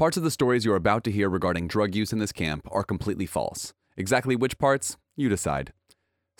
[0.00, 2.82] Parts of the stories you're about to hear regarding drug use in this camp are
[2.82, 3.74] completely false.
[3.98, 5.74] Exactly which parts, you decide.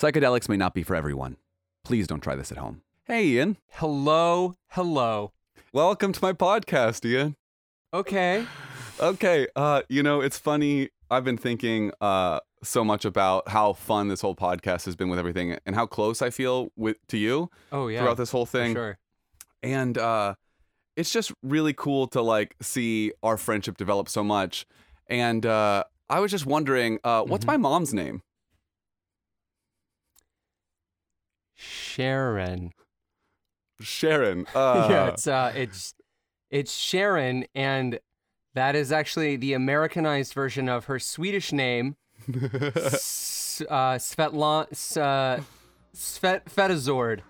[0.00, 1.36] Psychedelics may not be for everyone.
[1.84, 2.81] Please don't try this at home.
[3.04, 3.58] Hey, Ian.
[3.73, 5.33] Hello, hello.
[5.75, 7.36] Welcome to my podcast, Ian.
[7.92, 8.46] Okay.
[8.98, 10.88] Okay, uh, you know, it's funny.
[11.11, 15.18] I've been thinking uh, so much about how fun this whole podcast has been with
[15.18, 18.00] everything and how close I feel with to you Oh yeah.
[18.00, 18.72] throughout this whole for thing.
[18.74, 18.98] sure.
[19.62, 20.36] and uh
[20.96, 24.66] it's just really cool to like see our friendship develop so much
[25.06, 27.48] and uh i was just wondering uh what's Mhm.
[27.48, 28.23] my mom's name
[31.55, 32.73] Sharon.
[33.80, 35.95] sharon uh yeah, it's uh, it's
[36.50, 38.00] it's Sharon, and
[38.55, 41.95] that is actually the Americanized version of her Swedish name,
[42.28, 45.41] S- uh, Svetlana S- uh,
[45.95, 47.20] Svet Fetazord.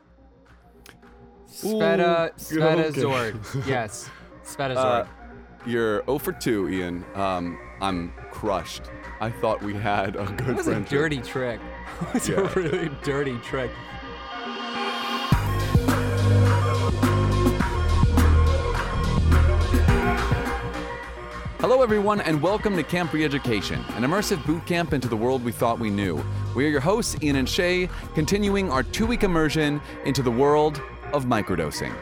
[1.50, 3.66] Sveta Ooh, Svetazord.
[3.66, 4.08] Yes,
[4.44, 4.76] Svetazord.
[4.76, 5.06] uh,
[5.66, 8.84] you're 0 for 2 ian um i'm crushed
[9.20, 11.60] i thought we had a good that good was a dirty trick.
[12.00, 12.36] It was Yeah.
[12.40, 13.70] a really dirty trick.
[21.60, 25.52] Hello, everyone, and welcome to Camp Reeducation, an immersive boot camp into the world we
[25.52, 26.24] thought we knew.
[26.56, 30.80] We are your hosts, Ian and Shay, continuing our two week immersion into the world
[31.12, 31.94] of microdosing.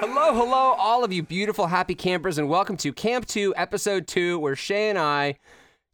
[0.00, 4.38] Hello, hello, all of you beautiful, happy campers, and welcome to Camp 2, Episode 2,
[4.38, 5.38] where Shay and I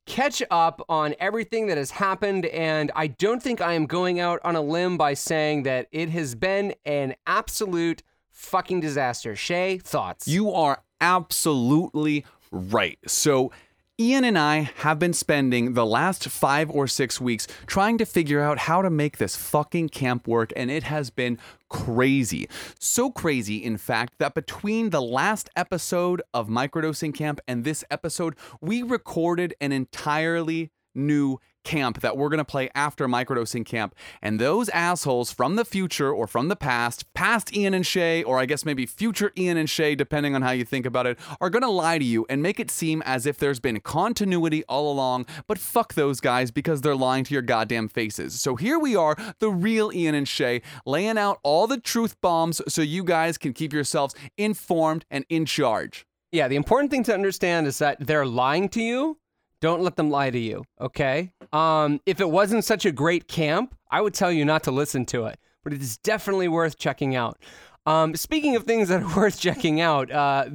[0.06, 2.46] catch up on everything that has happened.
[2.46, 6.10] And I don't think I am going out on a limb by saying that it
[6.10, 9.36] has been an absolute fucking disaster.
[9.36, 10.26] Shay, thoughts?
[10.26, 12.98] You are absolutely right.
[13.06, 13.52] So,
[14.00, 18.40] Ian and I have been spending the last five or six weeks trying to figure
[18.40, 22.48] out how to make this fucking camp work, and it has been crazy.
[22.80, 28.34] So crazy, in fact, that between the last episode of Microdosing Camp and this episode,
[28.62, 33.94] we recorded an entirely new camp that we're going to play after microdosing camp.
[34.20, 38.38] And those assholes from the future or from the past past ian and shay or
[38.38, 41.50] i guess maybe future ian and shay depending on how you think about it are
[41.50, 44.92] going to lie to you and make it seem as if there's been continuity all
[44.92, 45.26] along.
[45.46, 48.40] But fuck those guys because they're lying to your goddamn faces.
[48.40, 52.60] So here we are the real ian and shay laying out all the truth bombs
[52.68, 56.06] so you guys can keep yourselves informed and in charge.
[56.32, 59.18] Yeah, the important thing to understand is that they're lying to you.
[59.62, 61.32] Don't let them lie to you, okay?
[61.52, 65.06] Um, if it wasn't such a great camp, I would tell you not to listen
[65.06, 67.38] to it, but it is definitely worth checking out.
[67.86, 70.46] Um, speaking of things that are worth checking out, uh,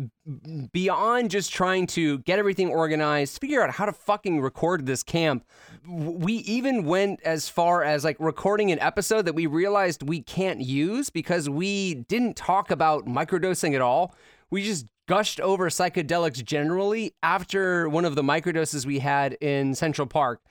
[0.74, 5.46] beyond just trying to get everything organized, figure out how to fucking record this camp,
[5.88, 10.60] we even went as far as like recording an episode that we realized we can't
[10.60, 14.14] use because we didn't talk about microdosing at all.
[14.50, 20.08] We just gushed over psychedelics generally after one of the microdoses we had in Central
[20.08, 20.42] Park.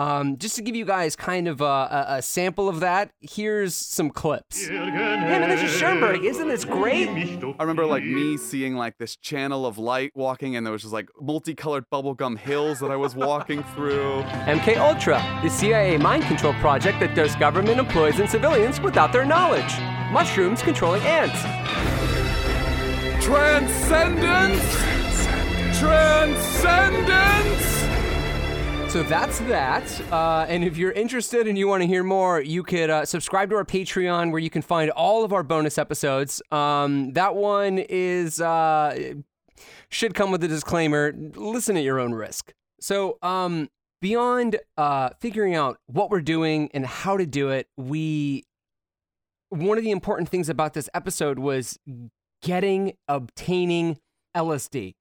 [0.00, 3.74] Um, just to give you guys kind of a, a, a sample of that, here's
[3.74, 4.66] some clips.
[4.66, 6.24] Hey man, this is Schoenberg.
[6.24, 7.08] Isn't this great?
[7.08, 10.94] I remember like me seeing like this channel of light walking, and there was just
[10.94, 14.22] like multicolored bubblegum hills that I was walking through.
[14.46, 19.26] MK Ultra, the CIA mind control project that does government employees and civilians without their
[19.26, 19.78] knowledge.
[20.12, 21.59] Mushrooms controlling ants.
[23.22, 24.62] Transcendence!
[25.78, 27.30] Transcendence!
[28.92, 30.12] So that's that.
[30.12, 33.50] Uh, and if you're interested and you want to hear more, you could uh, subscribe
[33.50, 36.42] to our Patreon where you can find all of our bonus episodes.
[36.50, 39.12] Um, that one is uh,
[39.90, 41.12] should come with a disclaimer.
[41.12, 42.52] Listen at your own risk.
[42.80, 43.68] So um,
[44.00, 48.44] beyond uh, figuring out what we're doing and how to do it, we
[49.50, 51.78] one of the important things about this episode was
[52.42, 53.98] getting obtaining
[54.36, 54.94] LSD,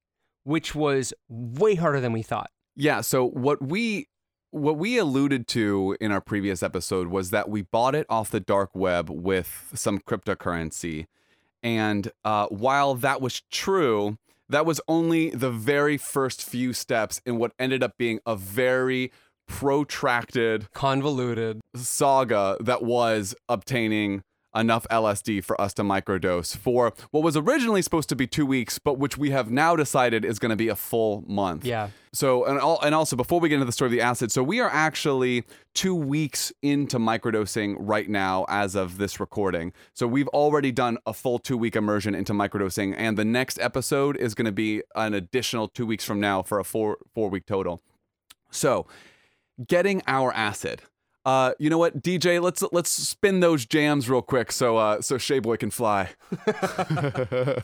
[0.44, 2.50] which was way harder than we thought.
[2.75, 4.07] Yeah, so what we
[4.51, 8.39] what we alluded to in our previous episode was that we bought it off the
[8.39, 11.06] dark web with some cryptocurrency.
[11.62, 17.38] And uh, while that was true, that was only the very first few steps in
[17.38, 19.12] what ended up being a very
[19.47, 21.59] protracted Convoluted.
[21.75, 24.24] saga that was obtaining
[24.56, 28.80] enough LSD for us to microdose for what was originally supposed to be two weeks,
[28.80, 31.66] but which we have now decided is going to be a full month.
[31.66, 31.90] Yeah.
[32.12, 34.42] So and all, and also before we get into the story of the acid, so
[34.42, 35.44] we are actually
[35.75, 39.72] two weeks into microdosing right now as of this recording.
[39.94, 44.18] So we've already done a full two week immersion into microdosing, and the next episode
[44.18, 47.46] is going to be an additional two weeks from now for a four four week
[47.46, 47.81] total.
[48.50, 48.88] So
[49.68, 50.81] getting our acid.
[51.29, 52.41] Uh, you know what, DJ?
[52.41, 56.09] Let's let's spin those jams real quick so uh, so Shay Boy can fly.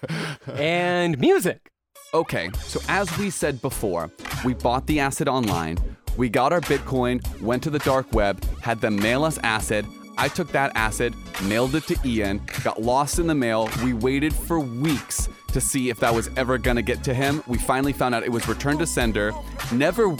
[0.54, 1.72] and music.
[2.14, 4.12] Okay, so as we said before,
[4.44, 5.80] we bought the acid online.
[6.16, 9.84] We got our Bitcoin, went to the dark web, had them mail us acid.
[10.16, 11.16] I took that acid,
[11.46, 13.68] mailed it to Ian, got lost in the mail.
[13.84, 17.44] We waited for weeks to see if that was ever gonna get to him.
[17.48, 19.34] We finally found out it was returned to sender.
[19.72, 20.16] Never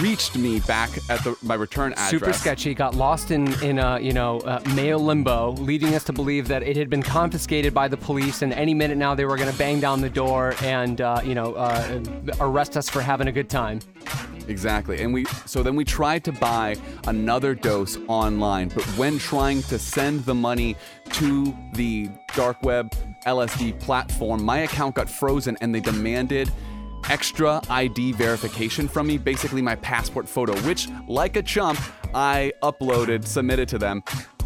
[0.00, 2.10] reached me back at the, my return address.
[2.10, 2.74] Super sketchy.
[2.74, 6.62] Got lost in in a you know uh, mail limbo, leading us to believe that
[6.62, 9.58] it had been confiscated by the police, and any minute now they were going to
[9.58, 12.02] bang down the door and uh, you know uh,
[12.40, 13.80] arrest us for having a good time.
[14.48, 15.00] Exactly.
[15.00, 19.78] And we so then we tried to buy another dose online, but when trying to
[19.78, 20.76] send the money
[21.14, 22.92] to the dark web
[23.26, 26.50] LSD platform, my account got frozen and they demanded
[27.10, 31.78] extra ID verification from me, basically my passport photo, which like a chump,
[32.14, 34.02] I uploaded, submitted to them.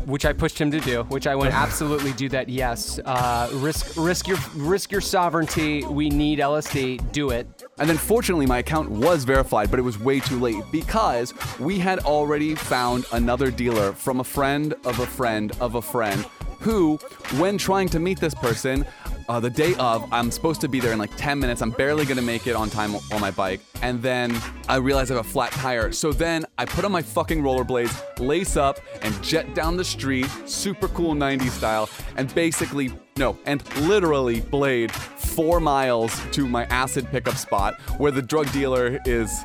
[0.07, 2.49] which I pushed him to do, which I went absolutely do that.
[2.49, 5.85] Yes, uh, risk risk your risk your sovereignty.
[5.85, 7.12] We need LSD.
[7.12, 7.47] Do it.
[7.79, 11.79] And then fortunately, my account was verified, but it was way too late because we
[11.79, 16.25] had already found another dealer from a friend of a friend of a friend
[16.61, 16.97] who,
[17.39, 18.85] when trying to meet this person,
[19.29, 21.62] uh, the day of, I'm supposed to be there in like 10 minutes.
[21.62, 23.61] I'm barely gonna make it on time on my bike.
[23.81, 24.37] And then
[24.69, 25.93] I realize I have a flat tire.
[25.93, 30.27] So then I put on my fucking rollerblades, lace up, and jet down the street,
[30.47, 37.09] super cool 90s style, and basically, no, and literally blade four miles to my acid
[37.11, 39.45] pickup spot where the drug dealer is.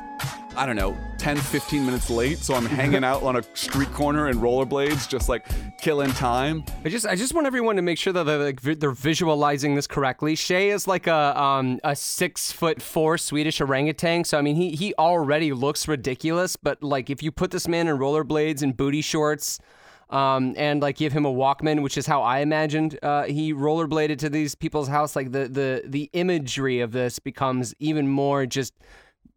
[0.56, 4.28] I don't know, 10, 15 minutes late, so I'm hanging out on a street corner
[4.28, 5.46] in rollerblades, just like
[5.78, 6.64] killing time.
[6.82, 9.74] I just I just want everyone to make sure that they're, like, vi- they're visualizing
[9.74, 10.34] this correctly.
[10.34, 14.70] Shay is like a um a six foot four Swedish orangutan, so I mean he
[14.70, 16.56] he already looks ridiculous.
[16.56, 19.60] But like if you put this man in rollerblades and booty shorts.
[20.08, 24.18] Um, and like give him a Walkman, which is how I imagined uh, he rollerbladed
[24.18, 25.16] to these people's house.
[25.16, 28.72] Like the the the imagery of this becomes even more just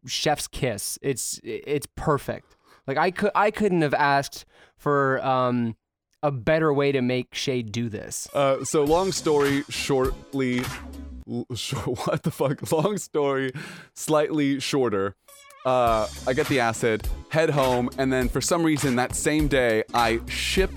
[0.09, 0.99] chef's kiss.
[1.01, 2.55] It's it's perfect.
[2.87, 4.45] Like I could I couldn't have asked
[4.77, 5.75] for um
[6.21, 8.27] a better way to make Shay do this.
[8.33, 10.63] Uh, so long story shortly,
[11.55, 12.71] short, what the fuck?
[12.71, 13.53] Long story,
[13.93, 15.15] slightly shorter.
[15.65, 19.83] Uh, I get the acid, head home, and then for some reason that same day
[19.93, 20.71] I ship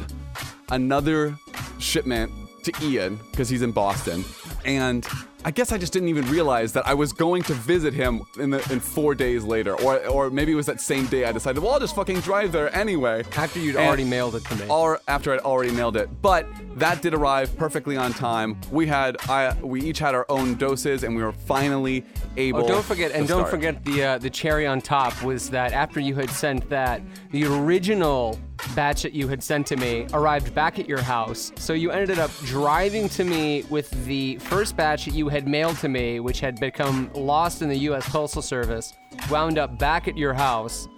[0.70, 1.36] another
[1.78, 2.32] shipment
[2.64, 4.24] to Ian because he's in Boston,
[4.64, 5.06] and
[5.44, 8.50] I guess I just didn't even realize that I was going to visit him in
[8.50, 11.60] the in four days later, or or maybe it was that same day I decided,
[11.62, 13.24] well, I'll just fucking drive there anyway.
[13.36, 14.66] After you'd And- already mailed it to me.
[14.68, 16.08] or after I'd already mailed it.
[16.22, 16.46] But
[16.76, 18.56] that did arrive perfectly on time.
[18.70, 22.04] We had I we each had our own doses, and we were finally
[22.36, 22.64] able.
[22.64, 23.50] Oh, don't forget, and don't start.
[23.50, 27.02] forget the uh, the cherry on top was that after you had sent that,
[27.32, 28.38] the original
[28.74, 31.52] batch that you had sent to me arrived back at your house.
[31.56, 35.78] So you ended up driving to me with the first batch that you had mailed
[35.78, 38.08] to me, which had become lost in the U.S.
[38.08, 38.94] Postal Service,
[39.30, 40.88] wound up back at your house.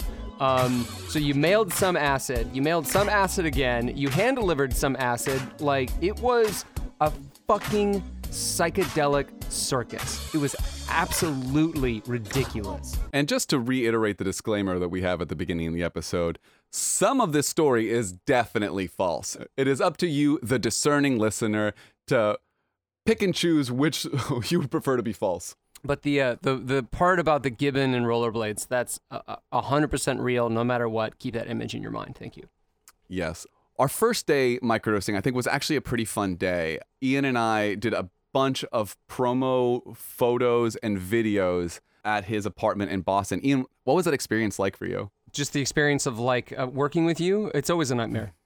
[0.41, 4.97] Um, so you mailed some acid, you mailed some acid again, you hand delivered some
[4.99, 5.41] acid.
[5.61, 6.65] Like it was
[7.01, 7.13] a
[7.47, 8.03] fucking
[8.35, 10.35] psychedelic circus.
[10.35, 10.57] It was
[10.89, 12.99] absolutely ridiculous.
[13.13, 16.39] And just to reiterate the disclaimer that we have at the beginning of the episode,
[16.71, 19.37] some of this story is definitely false.
[19.57, 21.75] It is up to you, the discerning listener,
[22.09, 22.39] to
[23.07, 24.05] pick and choose which
[24.51, 25.55] you would prefer to be false.
[25.85, 29.89] But the uh, the the part about the gibbon and rollerblades, that's a- a hundred
[29.91, 30.49] percent real.
[30.49, 32.17] No matter what, keep that image in your mind.
[32.19, 32.49] Thank you.
[33.07, 33.47] Yes.
[33.79, 36.79] Our first day microdosing, I think, was actually a pretty fun day.
[37.03, 43.01] Ian and I did a bunch of promo photos and videos at his apartment in
[43.01, 43.41] Boston.
[43.43, 45.11] Ian, what was that experience like for you?
[45.33, 48.35] Just the experience of like uh, working with you, it's always a nightmare.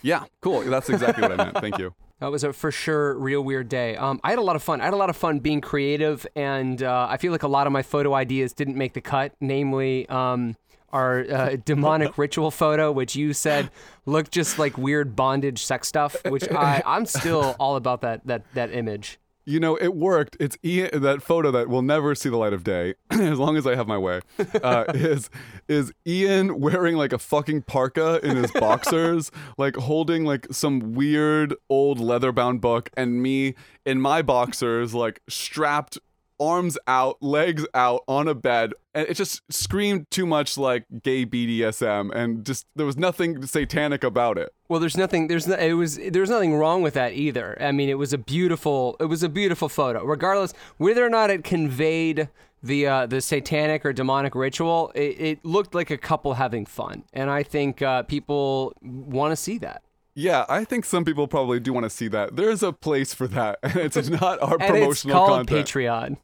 [0.00, 0.60] Yeah, cool.
[0.60, 1.58] That's exactly what I meant.
[1.58, 1.92] Thank you.
[2.20, 3.94] That was a for sure real weird day.
[3.96, 4.80] Um, I had a lot of fun.
[4.80, 7.68] I had a lot of fun being creative, and uh, I feel like a lot
[7.68, 9.34] of my photo ideas didn't make the cut.
[9.40, 10.56] Namely, um,
[10.92, 13.70] our uh, demonic ritual photo, which you said
[14.06, 16.16] looked just like weird bondage sex stuff.
[16.24, 19.18] Which I, I'm still all about that that that image.
[19.48, 20.36] You know, it worked.
[20.38, 23.66] It's Ian, that photo that will never see the light of day, as long as
[23.66, 24.20] I have my way.
[24.62, 25.30] Uh, is
[25.68, 31.54] is Ian wearing like a fucking parka in his boxers, like holding like some weird
[31.70, 33.54] old leather bound book, and me
[33.86, 35.98] in my boxers, like strapped,
[36.40, 41.24] arms out, legs out on a bed, and it just screamed too much like gay
[41.26, 44.52] BDSM, and just there was nothing satanic about it.
[44.68, 45.28] Well, there's nothing.
[45.28, 45.98] There's no, it was.
[46.10, 47.56] There's nothing wrong with that either.
[47.60, 48.96] I mean, it was a beautiful.
[49.00, 52.28] It was a beautiful photo, regardless whether or not it conveyed
[52.62, 57.04] the uh, the satanic or demonic ritual, it, it looked like a couple having fun,
[57.12, 59.82] and I think uh, people want to see that.
[60.18, 62.34] Yeah, I think some people probably do want to see that.
[62.34, 65.68] There's a place for that, and it's not our And promotional it's called content.
[65.68, 66.16] Patreon.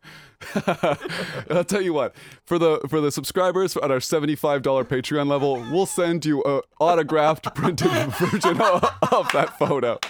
[1.57, 2.17] I'll tell you what.
[2.45, 6.63] For the for the subscribers at our seventy-five dollar Patreon level, we'll send you a
[6.81, 10.01] autographed printed version of, of that photo.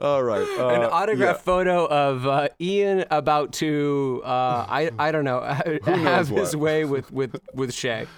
[0.00, 0.46] All right.
[0.58, 1.42] Uh, An autograph yeah.
[1.42, 5.40] photo of uh, Ian about to uh, I I don't know
[5.84, 6.60] have his what.
[6.60, 8.08] way with with with Shay.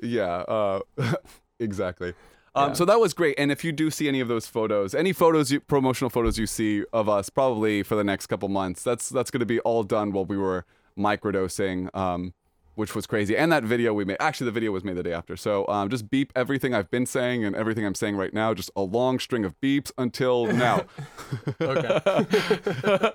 [0.00, 0.80] Yeah, uh,
[1.60, 2.14] exactly.
[2.58, 3.38] Um, So that was great.
[3.38, 6.46] And if you do see any of those photos, any photos, you, promotional photos you
[6.46, 9.82] see of us, probably for the next couple months, that's that's going to be all
[9.82, 10.64] done while we were
[10.98, 12.34] microdosing, um,
[12.74, 13.36] which was crazy.
[13.36, 15.36] And that video we made, actually, the video was made the day after.
[15.36, 18.70] So um, just beep everything I've been saying and everything I'm saying right now, just
[18.76, 20.84] a long string of beeps until now.
[21.60, 23.12] Okay.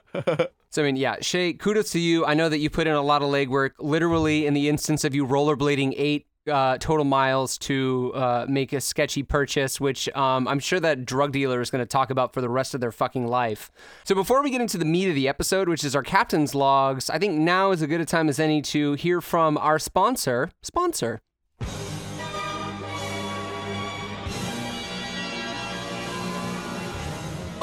[0.74, 2.26] So I mean, yeah, Shay, kudos to you.
[2.26, 3.74] I know that you put in a lot of legwork.
[3.78, 8.82] Literally, in the instance of you rollerblading eight uh, total miles to uh, make a
[8.82, 12.42] sketchy purchase, which um, I'm sure that drug dealer is going to talk about for
[12.42, 13.72] the rest of their fucking life.
[14.04, 17.10] So before we get into the meat of the episode, which is our captain's logs,
[17.10, 20.52] I think now is as good a time as any to hear from our sponsor.
[20.62, 21.22] Sponsor.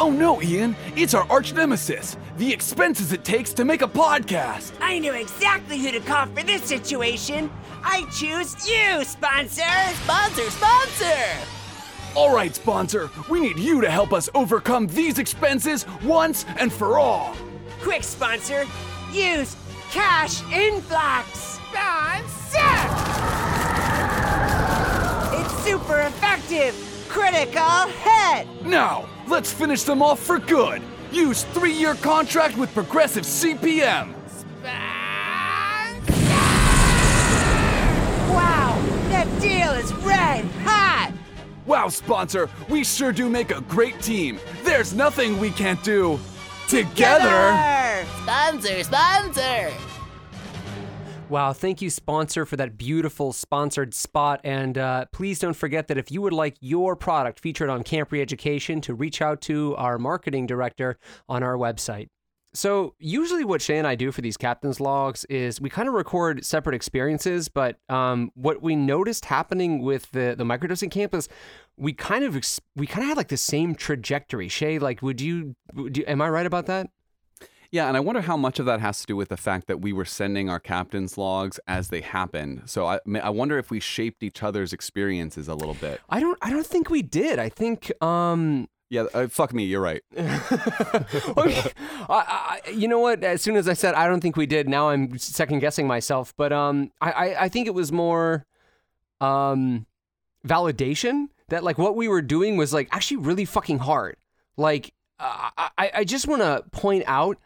[0.00, 0.74] Oh no, Ian!
[0.96, 2.16] It's our arch nemesis.
[2.38, 4.72] The expenses it takes to make a podcast.
[4.80, 7.50] I know exactly who to call for this situation.
[7.84, 9.62] I choose you, sponsor!
[10.02, 11.46] Sponsor, sponsor!
[12.16, 16.98] All right, sponsor, we need you to help us overcome these expenses once and for
[16.98, 17.36] all.
[17.82, 18.64] Quick, sponsor!
[19.12, 19.54] Use
[19.90, 21.58] Cash Influx!
[21.70, 22.70] Sponsor!
[25.36, 26.89] It's super effective!
[27.10, 28.46] Critical hit!
[28.64, 30.80] Now, let's finish them off for good.
[31.10, 34.14] Use three-year contract with Progressive CPM.
[38.28, 41.12] Wow, that deal is red hot!
[41.66, 44.38] Wow, sponsor, we sure do make a great team.
[44.62, 46.20] There's nothing we can't do
[46.68, 48.06] together.
[48.22, 49.89] Sponsor, sponsor!
[51.30, 54.40] Wow, thank you, sponsor, for that beautiful sponsored spot.
[54.42, 58.10] And uh, please don't forget that if you would like your product featured on Camp
[58.10, 62.08] Reeducation, to reach out to our marketing director on our website.
[62.52, 65.94] So, usually, what Shay and I do for these captain's logs is we kind of
[65.94, 71.28] record separate experiences, but um, what we noticed happening with the the microdosing camp is
[71.76, 74.48] we kind of ex- we kind of had like the same trajectory.
[74.48, 76.90] Shay, like, would you, would you am I right about that?
[77.72, 79.80] Yeah, and I wonder how much of that has to do with the fact that
[79.80, 82.62] we were sending our captain's logs as they happened.
[82.66, 86.00] So I, I wonder if we shaped each other's experiences a little bit.
[86.08, 87.38] I don't I don't think we did.
[87.38, 90.02] I think um, Yeah, uh, fuck me, you're right.
[90.18, 91.62] I,
[92.08, 93.22] I, you know what?
[93.22, 96.34] As soon as I said I don't think we did, now I'm second guessing myself.
[96.36, 98.46] But um, I, I, I think it was more
[99.20, 99.86] um,
[100.44, 104.16] validation that like what we were doing was like actually really fucking hard.
[104.56, 107.38] Like uh, I, I just want to point out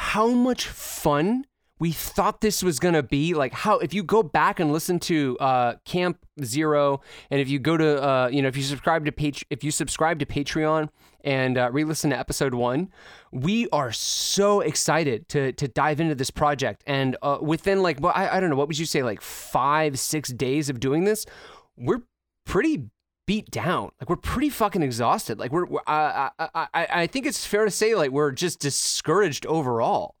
[0.00, 1.44] how much fun
[1.80, 3.34] we thought this was gonna be.
[3.34, 7.00] Like how if you go back and listen to uh, Camp Zero,
[7.32, 9.72] and if you go to uh, you know if you subscribe to page if you
[9.72, 10.88] subscribe to Patreon
[11.24, 12.92] and uh, re-listen to episode one,
[13.32, 16.84] we are so excited to to dive into this project.
[16.86, 19.98] And uh, within like well, I, I don't know what would you say like five
[19.98, 21.26] six days of doing this,
[21.76, 22.02] we're
[22.46, 22.84] pretty
[23.28, 23.90] beat down.
[24.00, 25.38] Like we're pretty fucking exhausted.
[25.38, 28.58] Like we're, we're I, I, I, I think it's fair to say like we're just
[28.58, 30.14] discouraged overall.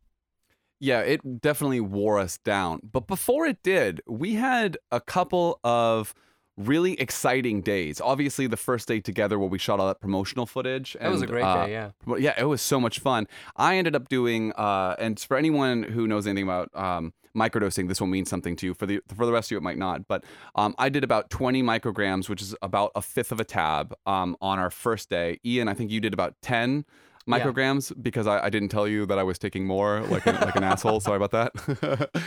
[0.78, 2.80] Yeah, it definitely wore us down.
[2.84, 6.14] But before it did, we had a couple of
[6.58, 7.98] really exciting days.
[7.98, 10.94] Obviously, the first day together where we shot all that promotional footage.
[11.00, 12.16] That was a great uh, day, yeah.
[12.18, 13.26] Yeah, it was so much fun.
[13.56, 18.00] I ended up doing, uh, and for anyone who knows anything about um, microdosing, this
[18.00, 18.74] will mean something to you.
[18.74, 20.06] For the for the rest of you, it might not.
[20.08, 23.94] But um, I did about 20 micrograms, which is about a fifth of a tab,
[24.06, 25.38] um, on our first day.
[25.44, 26.84] Ian, I think you did about 10
[27.26, 27.38] Yeah.
[27.38, 30.56] micrograms because I, I didn't tell you that I was taking more, like an, like
[30.56, 31.00] an asshole.
[31.00, 32.10] Sorry about that.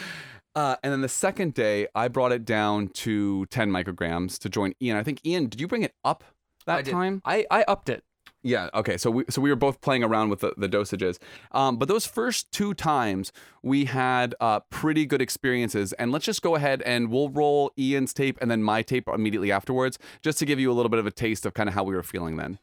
[0.53, 4.73] Uh, and then the second day, I brought it down to 10 micrograms to join
[4.81, 4.97] Ian.
[4.97, 6.25] I think Ian, did you bring it up
[6.65, 7.21] that I time?
[7.23, 8.03] I, I upped it.
[8.43, 8.69] Yeah.
[8.73, 8.97] Okay.
[8.97, 11.19] So we so we were both playing around with the, the dosages,
[11.51, 13.31] um, but those first two times
[13.61, 15.93] we had uh, pretty good experiences.
[15.93, 19.51] And let's just go ahead and we'll roll Ian's tape and then my tape immediately
[19.51, 21.83] afterwards, just to give you a little bit of a taste of kind of how
[21.83, 22.57] we were feeling then.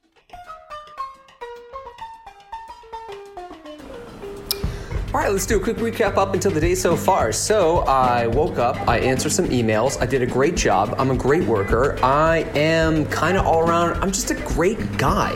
[5.14, 7.32] All right, let's do a quick recap up until the day so far.
[7.32, 10.94] So I woke up, I answered some emails, I did a great job.
[10.98, 11.98] I'm a great worker.
[12.02, 13.96] I am kind of all around.
[14.02, 15.32] I'm just a great guy.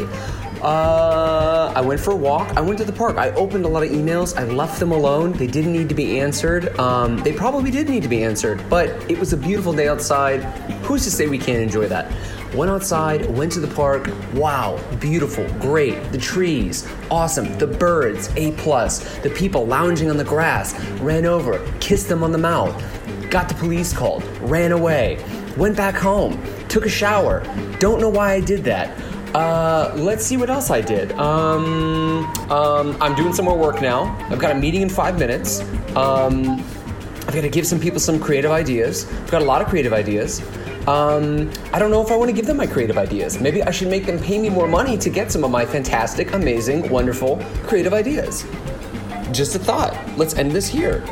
[0.61, 2.55] Uh, I went for a walk.
[2.55, 3.17] I went to the park.
[3.17, 4.37] I opened a lot of emails.
[4.37, 5.33] I left them alone.
[5.33, 6.79] They didn't need to be answered.
[6.79, 10.43] Um, they probably did need to be answered, but it was a beautiful day outside.
[10.85, 12.13] Who's to say we can't enjoy that?
[12.55, 14.11] Went outside, went to the park.
[14.35, 16.13] Wow, beautiful, great.
[16.13, 17.57] The trees, awesome.
[17.59, 19.19] The birds, A plus.
[19.21, 20.79] The people lounging on the grass.
[21.01, 22.75] Ran over, kissed them on the mouth.
[23.31, 25.25] Got the police called, ran away.
[25.57, 27.43] Went back home, took a shower.
[27.79, 28.99] Don't know why I did that.
[29.35, 31.13] Uh, let's see what else I did.
[31.13, 34.15] Um, um, I'm doing some more work now.
[34.31, 35.61] I've got a meeting in five minutes.
[35.97, 36.63] Um,
[37.27, 39.11] I've got to give some people some creative ideas.
[39.11, 40.43] I've got a lot of creative ideas.
[40.87, 43.41] Um, I don't know if I want to give them my creative ideas.
[43.41, 46.33] Maybe I should make them pay me more money to get some of my fantastic,
[46.33, 48.45] amazing, wonderful creative ideas.
[49.31, 49.97] Just a thought.
[50.19, 51.05] Let's end this here.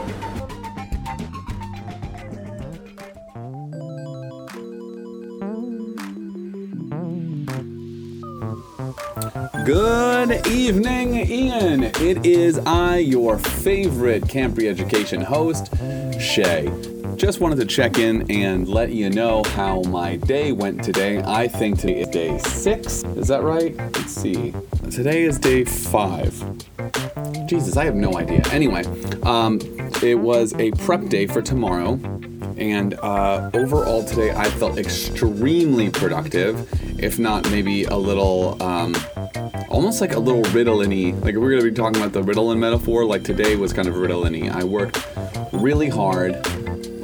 [9.64, 11.84] Good evening, Ian.
[11.84, 15.72] It is I, your favorite Camp Education host,
[16.18, 16.89] Shay.
[17.20, 21.22] Just wanted to check in and let you know how my day went today.
[21.22, 23.04] I think today is day six.
[23.04, 23.76] Is that right?
[23.76, 24.54] Let's see.
[24.90, 26.32] Today is day five.
[27.46, 28.40] Jesus, I have no idea.
[28.52, 28.84] Anyway,
[29.24, 29.60] um,
[30.02, 32.00] it was a prep day for tomorrow.
[32.56, 36.66] And uh, overall today, I felt extremely productive,
[36.98, 38.96] if not maybe a little, um,
[39.68, 41.18] almost like a little Ritalin-y.
[41.20, 44.48] Like we're gonna be talking about the Ritalin metaphor, like today was kind of Ritalin-y.
[44.58, 45.06] I worked
[45.52, 46.34] really hard,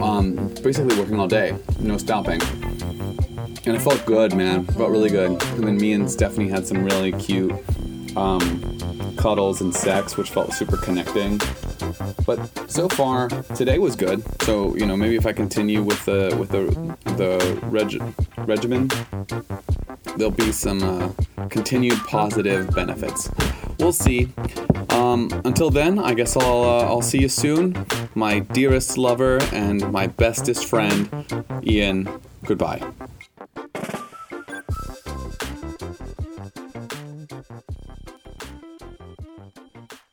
[0.00, 2.40] um, basically working all day, no stopping.
[3.66, 4.64] And it felt good, man.
[4.64, 5.42] Felt really good.
[5.42, 7.52] And then me and Stephanie had some really cute
[8.16, 11.40] um, cuddles and sex, which felt super connecting.
[12.24, 14.22] But so far, today was good.
[14.42, 18.90] So you know, maybe if I continue with the with the the reg- regimen,
[20.16, 23.30] there'll be some uh, continued positive benefits.
[23.78, 24.32] We'll see.
[24.90, 29.90] Um, until then, I guess I'll uh, I'll see you soon, my dearest lover and
[29.92, 31.08] my bestest friend,
[31.64, 32.08] Ian.
[32.44, 32.82] Goodbye.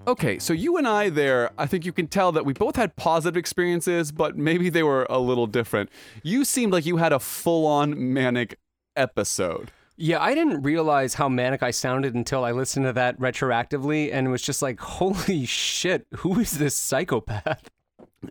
[0.05, 2.97] Okay, so you and I there, I think you can tell that we both had
[2.97, 5.89] positive experiences, but maybe they were a little different.
[6.23, 8.59] You seemed like you had a full on manic
[8.97, 9.71] episode.
[9.95, 14.31] Yeah, I didn't realize how manic I sounded until I listened to that retroactively and
[14.31, 17.69] was just like, holy shit, who is this psychopath?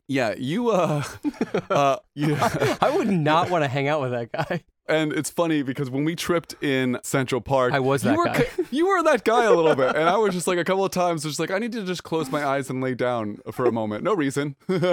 [0.08, 1.04] Yeah, you, uh,
[1.70, 2.76] uh, yeah.
[2.80, 4.62] I would not want to hang out with that guy.
[4.92, 8.26] And it's funny because when we tripped in Central Park, I was you that were,
[8.26, 8.46] guy.
[8.70, 10.90] You were that guy a little bit, and I was just like a couple of
[10.90, 13.72] times, just like I need to just close my eyes and lay down for a
[13.72, 14.04] moment.
[14.04, 14.56] No reason.
[14.68, 14.88] Not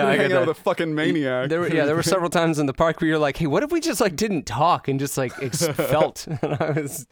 [0.00, 1.48] I hanging out with a fucking maniac.
[1.48, 3.62] There were, yeah, there were several times in the park where you're like, hey, what
[3.62, 6.26] if we just like didn't talk and just like ex- felt?
[6.26, 7.06] And I was,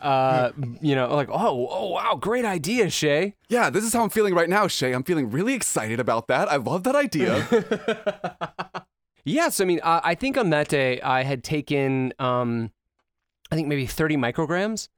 [0.00, 3.34] uh, you know, like, oh, oh, wow, great idea, Shay.
[3.48, 4.92] yeah, this is how I'm feeling right now, Shay.
[4.92, 6.48] I'm feeling really excited about that.
[6.50, 8.84] I love that idea.
[9.26, 12.70] Yes, I mean, I, I think on that day I had taken, um,
[13.50, 14.88] I think maybe 30 micrograms.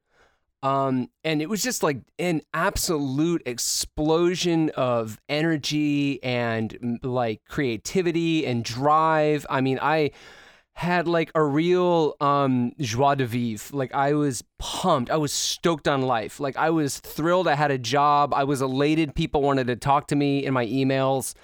[0.62, 8.62] Um, and it was just like an absolute explosion of energy and like creativity and
[8.62, 9.46] drive.
[9.48, 10.10] I mean, I
[10.74, 13.74] had like a real um joie de vivre.
[13.74, 15.10] Like I was pumped.
[15.10, 16.38] I was stoked on life.
[16.38, 18.34] Like I was thrilled I had a job.
[18.34, 21.34] I was elated people wanted to talk to me in my emails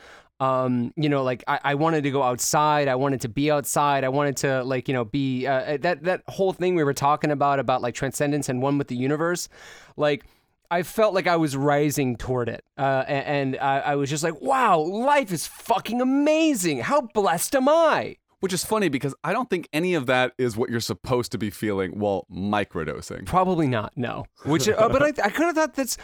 [0.44, 2.88] um you know like I, I wanted to go outside.
[2.88, 4.04] I wanted to be outside.
[4.04, 7.30] I wanted to like you know be uh, that that whole thing we were talking
[7.30, 9.48] about about like transcendence and one with the universe
[9.96, 10.24] like
[10.70, 12.64] i felt like i was rising toward it.
[12.78, 16.80] Uh a- and, I, I was just like wow life is fucking amazing.
[16.80, 18.16] How blessed am i?
[18.40, 21.38] Which is funny because I don't think any of that is what you're supposed to
[21.38, 23.24] be feeling while microdosing.
[23.24, 24.24] probably not no.
[24.44, 25.96] Which uh, but i, I kind of thought that's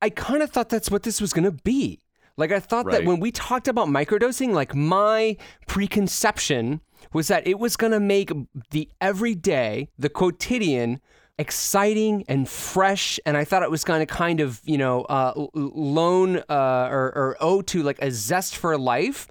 [0.00, 2.00] i kind of thought that's what this was gonna be
[2.40, 5.36] like I thought that when we talked about microdosing, like my
[5.68, 6.80] preconception
[7.12, 8.32] was that it was going to make
[8.70, 11.00] the everyday, the quotidian,
[11.38, 13.20] exciting and fresh.
[13.26, 17.12] And I thought it was going to kind of, you know, uh, loan uh, or,
[17.14, 19.28] or owe to like a zest for life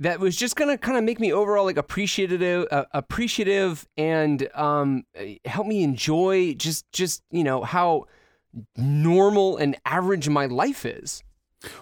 [0.00, 4.48] that was just going to kind of make me overall like appreciative, uh, appreciative and
[4.54, 5.04] um,
[5.44, 8.04] help me enjoy just, just, you know, how
[8.76, 11.22] normal and average my life is.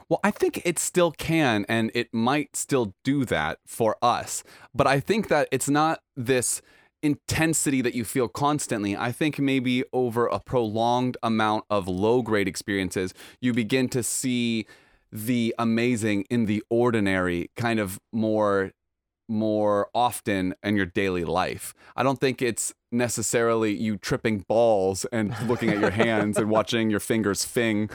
[0.08, 4.42] Well, I think it still can and it might still do that for us.
[4.74, 6.62] But I think that it's not this
[7.02, 8.96] intensity that you feel constantly.
[8.96, 14.66] I think maybe over a prolonged amount of low grade experiences, you begin to see
[15.12, 18.72] the amazing in the ordinary kind of more
[19.28, 21.74] more often in your daily life.
[21.94, 26.90] I don't think it's necessarily you tripping balls and looking at your hands and watching
[26.90, 27.90] your fingers fing.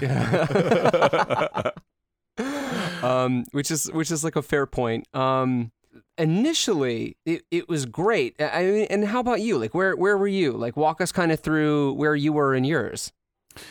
[3.02, 5.06] um, which is which is like a fair point.
[5.14, 5.72] Um,
[6.18, 8.40] initially, it, it was great.
[8.40, 9.58] I mean, and how about you?
[9.58, 10.52] Like, where where were you?
[10.52, 13.12] Like, walk us kind of through where you were in yours.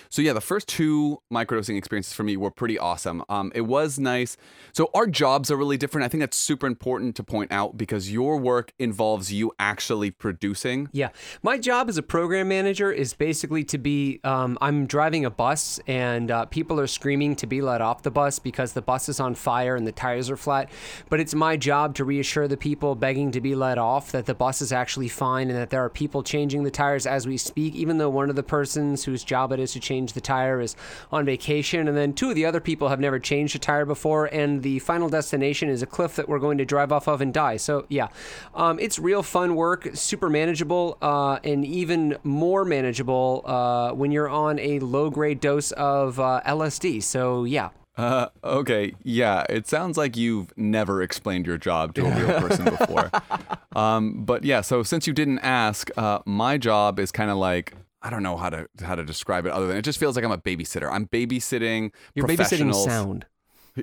[0.10, 3.24] So yeah, the first two microdosing experiences for me were pretty awesome.
[3.30, 4.38] Um, it was nice.
[4.74, 6.06] So our jobs are really different.
[6.06, 10.90] I think that's super important to point out because your work involves you actually producing.
[10.92, 11.10] Yeah,
[11.44, 14.20] my job as a program manager is basically to be.
[14.24, 18.12] Um, I'm driving a bus and uh, people are screaming to be let off the
[18.12, 20.70] bus because the bus is on fire and the tires are flat.
[21.10, 24.34] But it's my job to reassure the people begging to be let off that the
[24.34, 27.76] bus is actually fine and that there are people changing the tires as we speak.
[27.76, 30.76] Even though one of the persons whose job it is to change the tire is
[31.12, 34.26] on vacation, and then two of the other people have never changed a tire before,
[34.26, 37.34] and the final destination is a cliff that we're going to drive off of and
[37.34, 37.58] die.
[37.58, 38.08] So yeah,
[38.54, 44.30] um, it's real fun work, super manageable, uh, and even more manageable uh, when you're
[44.30, 47.04] on a low grade dose of uh, LSD.
[47.04, 47.70] So yeah.
[47.98, 52.66] Uh, okay, yeah, it sounds like you've never explained your job to a real person
[52.66, 53.10] before.
[53.76, 57.74] um, but yeah, so since you didn't ask, uh, my job is kind of like
[58.06, 60.24] I don't know how to how to describe it other than it just feels like
[60.24, 60.92] I'm a babysitter.
[60.92, 63.26] I'm babysitting You're babysitting sound.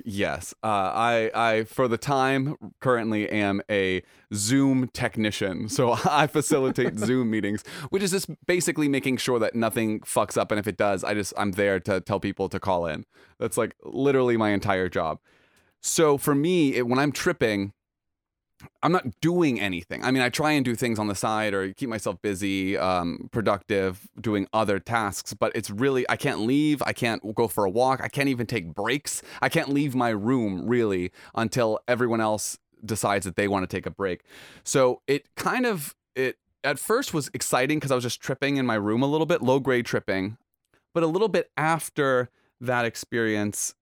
[0.05, 4.01] Yes, uh, I I for the time currently am a
[4.33, 9.99] Zoom technician, so I facilitate Zoom meetings, which is just basically making sure that nothing
[9.99, 12.87] fucks up, and if it does, I just I'm there to tell people to call
[12.87, 13.05] in.
[13.39, 15.19] That's like literally my entire job.
[15.81, 17.73] So for me, it, when I'm tripping,
[18.81, 20.03] I'm not doing anything.
[20.03, 23.29] I mean, I try and do things on the side or keep myself busy, um,
[23.31, 26.81] productive, doing other tasks, but it's really, I can't leave.
[26.85, 28.01] I can't go for a walk.
[28.03, 29.21] I can't even take breaks.
[29.41, 33.85] I can't leave my room really until everyone else decides that they want to take
[33.85, 34.23] a break.
[34.63, 38.65] So it kind of, it at first was exciting because I was just tripping in
[38.65, 40.37] my room a little bit, low grade tripping.
[40.93, 43.75] But a little bit after that experience,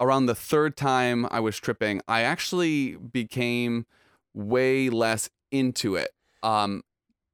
[0.00, 3.86] around the third time I was tripping, I actually became
[4.34, 6.10] way less into it.
[6.42, 6.82] Um,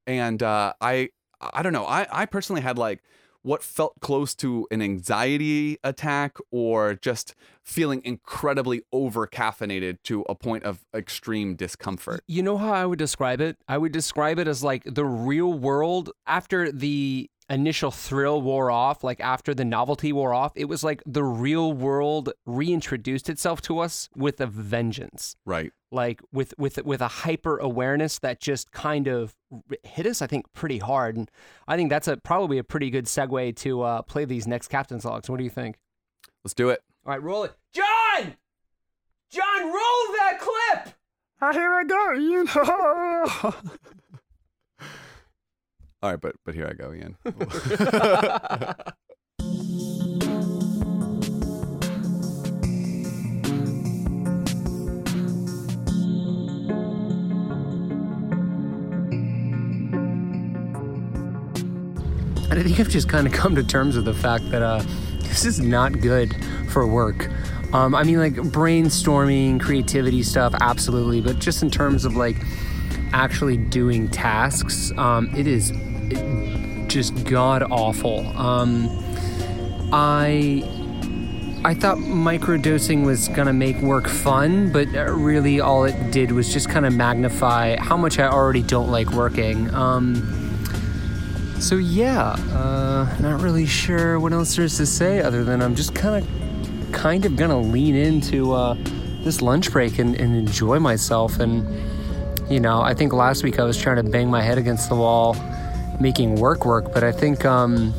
[0.07, 1.87] and uh, I I don't know.
[1.87, 3.03] I I personally had like
[3.43, 10.35] what felt close to an anxiety attack or just feeling incredibly over caffeinated to a
[10.35, 12.23] point of extreme discomfort.
[12.27, 13.57] You know how I would describe it?
[13.69, 19.03] I would describe it as like the real world after the initial thrill wore off,
[19.03, 23.79] like after the novelty wore off, it was like the real world reintroduced itself to
[23.79, 25.37] us with a vengeance.
[25.45, 25.73] Right.
[25.91, 29.35] Like with with with a hyper awareness that just kind of
[29.83, 31.17] hit us, I think, pretty hard.
[31.17, 31.31] And
[31.67, 35.05] I think that's a probably a pretty good segue to uh, play these next captain's
[35.05, 35.31] logs.
[35.31, 35.79] What do you think?
[36.45, 36.81] Let's do it.
[37.07, 38.37] All right, roll it, John.
[39.31, 39.73] John, roll
[40.17, 40.95] that clip.
[41.41, 42.49] Ah, here I go, Ian.
[46.03, 47.17] All right, but but here I go, Ian.
[62.51, 64.83] And I think I've just kind of come to terms with the fact that uh,
[65.21, 66.35] this is not good
[66.71, 67.29] for work.
[67.75, 71.21] Um, I mean, like brainstorming, creativity stuff, absolutely.
[71.21, 72.37] But just in terms of like
[73.13, 75.73] actually doing tasks, um, it is
[76.89, 78.27] just god awful.
[78.37, 78.89] Um,
[79.93, 80.65] I
[81.65, 86.69] I thought microdosing was gonna make work fun, but really all it did was just
[86.69, 89.73] kind of magnify how much I already don't like working.
[89.75, 90.39] Um,
[91.59, 95.95] so yeah, uh, not really sure what else there's to say other than I'm just
[95.95, 98.77] kind of, kind of gonna lean into uh,
[99.25, 101.41] this lunch break and, and enjoy myself.
[101.41, 101.67] And
[102.49, 104.95] you know, I think last week I was trying to bang my head against the
[104.95, 105.35] wall,
[106.01, 107.93] making work work, but I think um,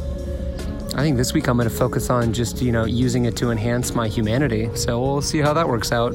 [0.96, 3.94] I think this week I'm gonna focus on just you know using it to enhance
[3.94, 4.70] my humanity.
[4.76, 6.14] So we'll see how that works out.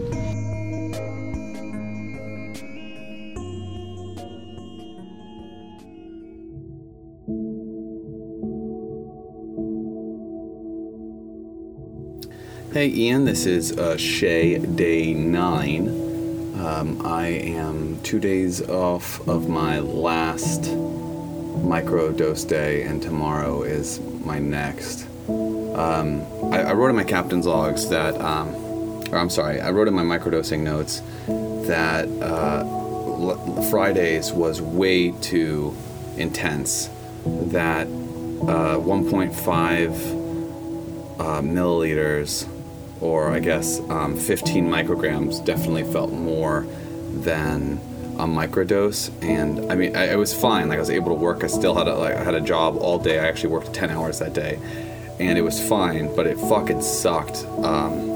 [12.73, 15.89] Hey Ian, this is uh, Shay, day nine.
[16.59, 20.65] Um, I am two days off of my last
[21.63, 25.07] micro dose day, and tomorrow is my next.
[25.29, 28.55] Um, I, I wrote in my captain's logs that, um,
[29.11, 31.03] or I'm sorry, I wrote in my microdosing notes
[31.67, 35.75] that uh, l- Fridays was way too
[36.17, 36.89] intense.
[37.25, 39.35] That uh, 1.5
[41.19, 42.47] uh, milliliters,
[43.01, 46.67] or I guess um, 15 micrograms, definitely felt more
[47.13, 47.81] than
[48.19, 49.11] a microdose.
[49.23, 50.69] And I mean, I, it was fine.
[50.69, 51.45] Like I was able to work.
[51.45, 53.19] I still had a, like, I had a job all day.
[53.19, 54.59] I actually worked 10 hours that day,
[55.19, 56.15] and it was fine.
[56.15, 57.45] But it fucking sucked.
[57.63, 58.15] Um,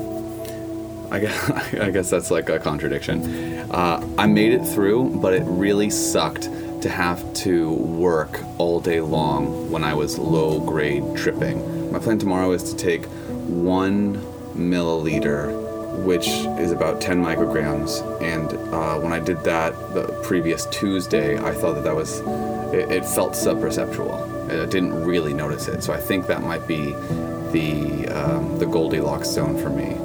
[1.11, 3.71] I guess, I guess that's like a contradiction.
[3.71, 6.49] Uh, I made it through, but it really sucked
[6.83, 11.91] to have to work all day long when I was low grade tripping.
[11.91, 13.05] My plan tomorrow is to take
[13.47, 14.17] one
[14.55, 15.68] milliliter,
[16.05, 18.03] which is about 10 micrograms.
[18.23, 22.21] And uh, when I did that the previous Tuesday, I thought that that was,
[22.73, 24.37] it, it felt subperceptual.
[24.51, 25.83] I didn't really notice it.
[25.83, 26.93] So I think that might be
[27.53, 29.97] the, um, the Goldilocks zone for me.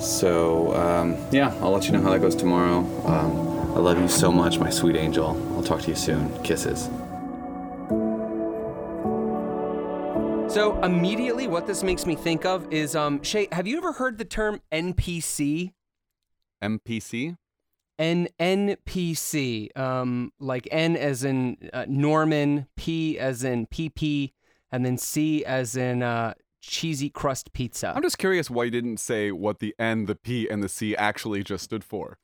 [0.00, 2.78] So, um, yeah, I'll let you know how that goes tomorrow.
[3.06, 5.36] Um, I love you so much, my sweet angel.
[5.54, 6.42] I'll talk to you soon.
[6.42, 6.88] Kisses.
[10.56, 14.16] So immediately, what this makes me think of is, um, Shay, have you ever heard
[14.16, 15.74] the term NPC?
[16.64, 17.36] MPC?
[17.98, 24.32] N NPC, um, like N as in uh, Norman, P as in PP,
[24.72, 27.92] and then C as in uh, cheesy crust pizza.
[27.94, 30.96] I'm just curious why you didn't say what the N, the P, and the C
[30.96, 32.16] actually just stood for.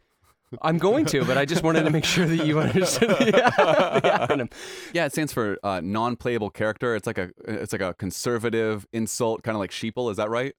[0.61, 3.25] I'm going to, but I just wanted to make sure that you understood the,
[4.03, 4.53] the acronym.
[4.93, 6.95] Yeah, it stands for uh, non-playable character.
[6.95, 10.11] It's like a it's like a conservative insult, kind of like sheeple.
[10.11, 10.55] Is that right?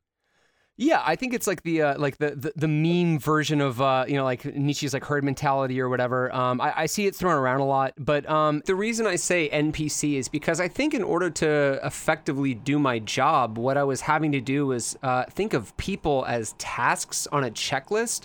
[0.76, 4.06] Yeah, I think it's like the uh, like the, the the meme version of uh,
[4.08, 6.34] you know like Nietzsche's like herd mentality or whatever.
[6.34, 9.50] Um, I, I see it thrown around a lot, but um, the reason I say
[9.50, 14.02] NPC is because I think in order to effectively do my job, what I was
[14.02, 18.24] having to do was uh, think of people as tasks on a checklist.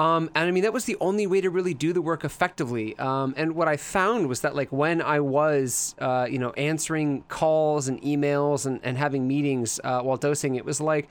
[0.00, 2.98] Um, and I mean, that was the only way to really do the work effectively.
[2.98, 7.22] Um, and what I found was that, like, when I was, uh, you know, answering
[7.28, 11.06] calls and emails and, and having meetings uh, while dosing, it was like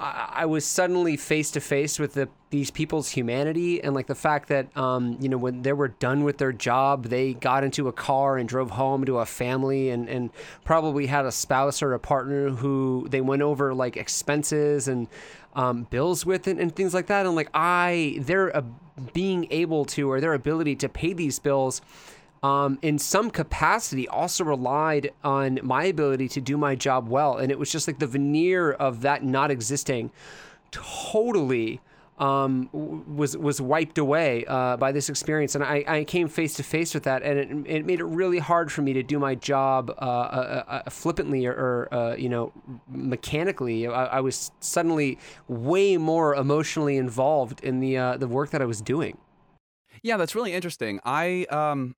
[0.00, 4.48] I, was suddenly face to face with the, these people's humanity and, like, the fact
[4.48, 7.92] that, um, you know, when they were done with their job, they got into a
[7.92, 10.30] car and drove home to a family and, and
[10.64, 15.08] probably had a spouse or a partner who they went over, like, expenses and,
[15.58, 17.26] um, bills with it and things like that.
[17.26, 18.62] And like I, their uh,
[19.12, 21.82] being able to or their ability to pay these bills
[22.44, 27.36] um, in some capacity also relied on my ability to do my job well.
[27.36, 30.12] And it was just like the veneer of that not existing
[30.70, 31.80] totally
[32.18, 36.62] um, was was wiped away uh, by this experience, and I, I came face to
[36.62, 39.34] face with that, and it, it made it really hard for me to do my
[39.34, 42.52] job uh, uh, uh flippantly or, or uh, you know
[42.88, 43.86] mechanically.
[43.86, 48.66] I, I, was suddenly way more emotionally involved in the uh, the work that I
[48.66, 49.18] was doing.
[50.02, 51.00] Yeah, that's really interesting.
[51.04, 51.94] I um.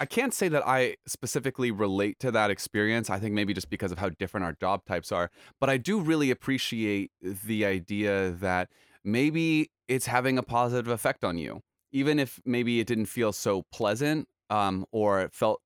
[0.00, 3.10] I can't say that I specifically relate to that experience.
[3.10, 5.28] I think maybe just because of how different our job types are.
[5.60, 8.68] But I do really appreciate the idea that
[9.04, 11.60] maybe it's having a positive effect on you,
[11.92, 15.60] even if maybe it didn't feel so pleasant, um, or it felt,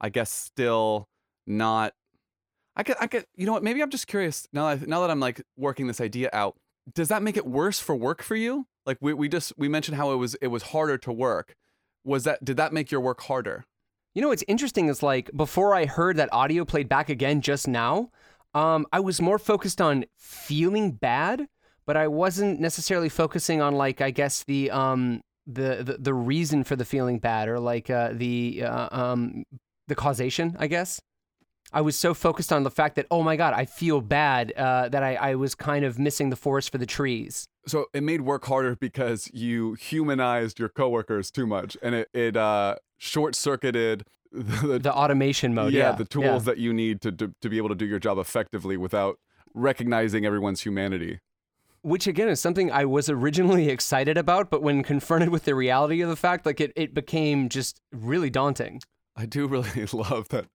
[0.00, 1.08] I guess, still
[1.46, 1.92] not.
[2.76, 3.62] I could, I could, you know what?
[3.62, 4.74] Maybe I'm just curious now.
[4.74, 6.56] That, now that I'm like working this idea out,
[6.94, 8.66] does that make it worse for work for you?
[8.86, 11.54] Like we, we just we mentioned how it was it was harder to work.
[12.04, 13.64] Was that did that make your work harder?
[14.14, 17.68] You know what's interesting is like before I heard that audio played back again just
[17.68, 18.10] now,
[18.54, 21.46] um, I was more focused on feeling bad
[21.90, 26.62] but I wasn't necessarily focusing on like I guess the um the the, the reason
[26.62, 29.42] for the feeling bad or like uh, the uh, um
[29.88, 31.00] the causation I guess.
[31.72, 34.88] I was so focused on the fact that oh my god I feel bad uh,
[34.88, 37.48] that I, I was kind of missing the forest for the trees.
[37.66, 42.36] So it made work harder because you humanized your coworkers too much, and it it
[42.36, 45.72] uh, short circuited the, the, automation mode.
[45.72, 45.92] Yeah, yeah.
[45.96, 46.52] the tools yeah.
[46.52, 49.18] that you need to, to to be able to do your job effectively without
[49.54, 51.18] recognizing everyone's humanity
[51.82, 56.00] which again is something I was originally excited about, but when confronted with the reality
[56.00, 58.80] of the fact, like it, it became just really daunting.
[59.16, 60.46] I do really love that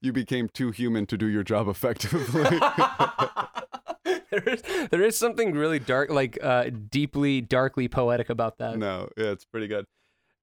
[0.00, 2.58] you became too human to do your job effectively.
[4.30, 8.78] there is there is something really dark, like uh, deeply, darkly poetic about that.
[8.78, 9.86] No, yeah, it's pretty good.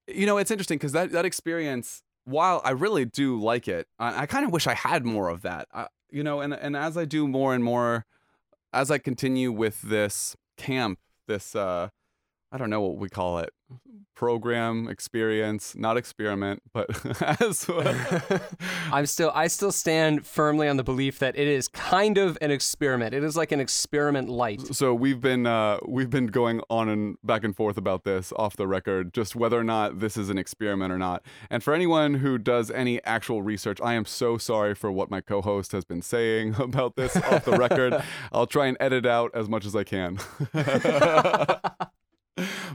[0.08, 4.23] You know, it's interesting because that that experience, while I really do like it, I,
[4.23, 5.67] I kind of wish I had more of that.
[5.73, 8.06] Uh, you know, and and as I do more and more
[8.73, 11.89] as I continue with this camp, this uh,
[12.51, 13.51] I don't know what we call it,
[14.19, 16.89] program, experience, not experiment, but
[17.41, 18.21] as well.
[18.91, 22.51] I'm still I still stand firmly on the belief that it is kind of an
[22.51, 23.13] experiment.
[23.13, 24.75] It is like an experiment light.
[24.75, 28.58] So we've been uh, we've been going on and back and forth about this off
[28.58, 31.23] the record, just whether or not this is an experiment or not.
[31.49, 35.21] And for anyone who does any actual research, I am so sorry for what my
[35.21, 38.03] co-host has been saying about this off the record.
[38.34, 40.19] I'll try and edit out as much as I can.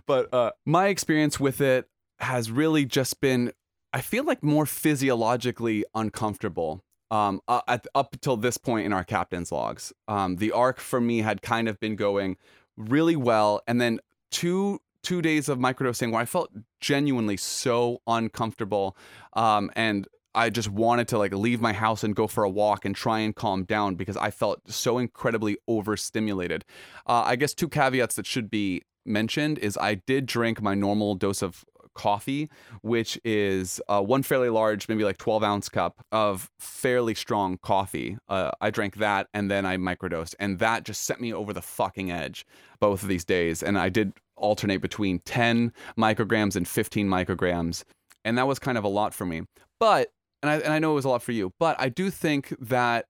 [0.07, 3.53] But uh, my experience with it has really just been,
[3.93, 6.83] I feel like more physiologically uncomfortable.
[7.11, 11.01] Um, uh, at, up until this point in our captain's logs, um, the arc for
[11.01, 12.37] me had kind of been going
[12.77, 14.01] really well, and then
[14.31, 16.51] two two days of microdosing where I felt
[16.81, 18.97] genuinely so uncomfortable,
[19.35, 22.85] um, and I just wanted to like leave my house and go for a walk
[22.85, 26.65] and try and calm down because I felt so incredibly overstimulated.
[27.07, 31.15] Uh, I guess two caveats that should be mentioned is I did drink my normal
[31.15, 31.65] dose of
[31.95, 32.51] coffee,
[32.83, 38.19] which is uh, one fairly large, maybe like 12 ounce cup of fairly strong coffee.
[38.29, 41.63] Uh, I drank that and then I microdosed, and that just sent me over the
[41.63, 42.47] fucking edge
[42.81, 43.63] both of these days.
[43.63, 47.85] And I did alternate between 10 micrograms and 15 micrograms.
[48.25, 49.43] And that was kind of a lot for me.
[49.79, 50.09] But,
[50.43, 52.55] and I, and I know it was a lot for you, but I do think
[52.61, 53.07] that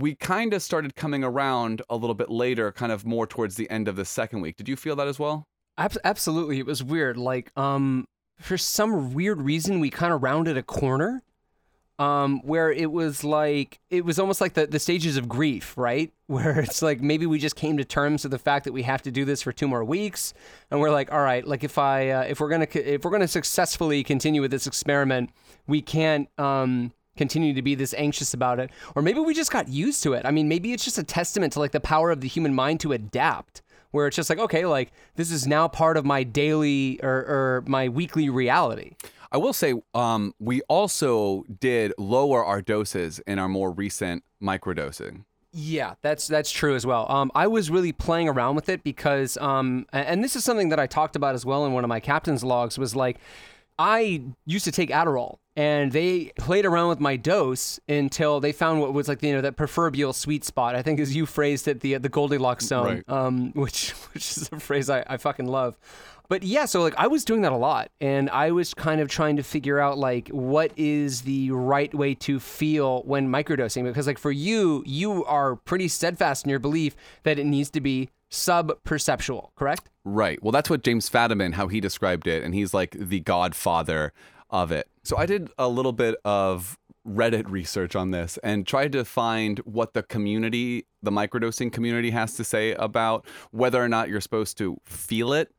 [0.00, 3.68] we kind of started coming around a little bit later, kind of more towards the
[3.70, 4.56] end of the second week.
[4.56, 5.46] Did you feel that as well?
[5.78, 7.16] Ab- absolutely, it was weird.
[7.16, 8.06] Like, um,
[8.38, 11.22] for some weird reason, we kind of rounded a corner,
[11.98, 16.10] um, where it was like it was almost like the the stages of grief, right?
[16.30, 19.02] Where it's like maybe we just came to terms with the fact that we have
[19.02, 20.32] to do this for two more weeks,
[20.70, 23.28] and we're like, all right, like if I uh, if we're gonna if we're gonna
[23.28, 25.30] successfully continue with this experiment,
[25.66, 29.68] we can't um continue to be this anxious about it or maybe we just got
[29.68, 32.22] used to it i mean maybe it's just a testament to like the power of
[32.22, 35.98] the human mind to adapt where it's just like okay like this is now part
[35.98, 38.94] of my daily or, or my weekly reality
[39.32, 45.22] I will say, um, we also did lower our doses in our more recent microdosing.
[45.52, 47.06] Yeah, that's that's true as well.
[47.10, 50.78] Um, I was really playing around with it because, um, and this is something that
[50.78, 52.78] I talked about as well in one of my captain's logs.
[52.78, 53.18] Was like,
[53.80, 58.80] I used to take Adderall, and they played around with my dose until they found
[58.82, 60.74] what was like you know that proverbial sweet spot.
[60.76, 63.04] I think, as you phrased it, the the Goldilocks zone, Right.
[63.08, 65.78] um, which which is a phrase I, I fucking love.
[66.30, 69.08] But yeah, so like I was doing that a lot, and I was kind of
[69.08, 73.82] trying to figure out like what is the right way to feel when microdosing.
[73.82, 77.80] Because like for you, you are pretty steadfast in your belief that it needs to
[77.80, 79.90] be sub perceptual, correct?
[80.04, 80.40] Right.
[80.40, 84.12] Well, that's what James Fadiman, how he described it, and he's like the godfather
[84.50, 84.86] of it.
[85.02, 89.58] So I did a little bit of Reddit research on this and tried to find
[89.60, 94.56] what the community, the microdosing community, has to say about whether or not you're supposed
[94.58, 95.50] to feel it.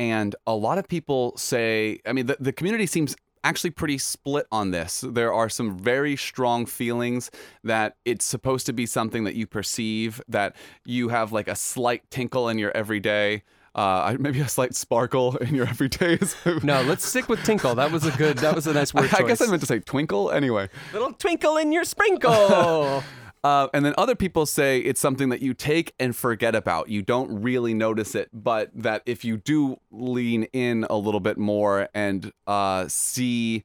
[0.00, 4.46] And a lot of people say, I mean, the, the community seems actually pretty split
[4.50, 5.04] on this.
[5.06, 7.30] There are some very strong feelings
[7.64, 12.10] that it's supposed to be something that you perceive, that you have like a slight
[12.10, 13.42] tinkle in your everyday.
[13.74, 16.18] Uh, maybe a slight sparkle in your everyday.
[16.62, 17.74] No, let's stick with tinkle.
[17.74, 18.38] That was a good.
[18.38, 19.28] That was a nice word I choice.
[19.28, 20.30] guess I meant to say twinkle.
[20.30, 23.04] Anyway, little twinkle in your sprinkle.
[23.42, 26.88] Uh, and then other people say it's something that you take and forget about.
[26.88, 31.38] You don't really notice it, but that if you do lean in a little bit
[31.38, 33.64] more and uh, see,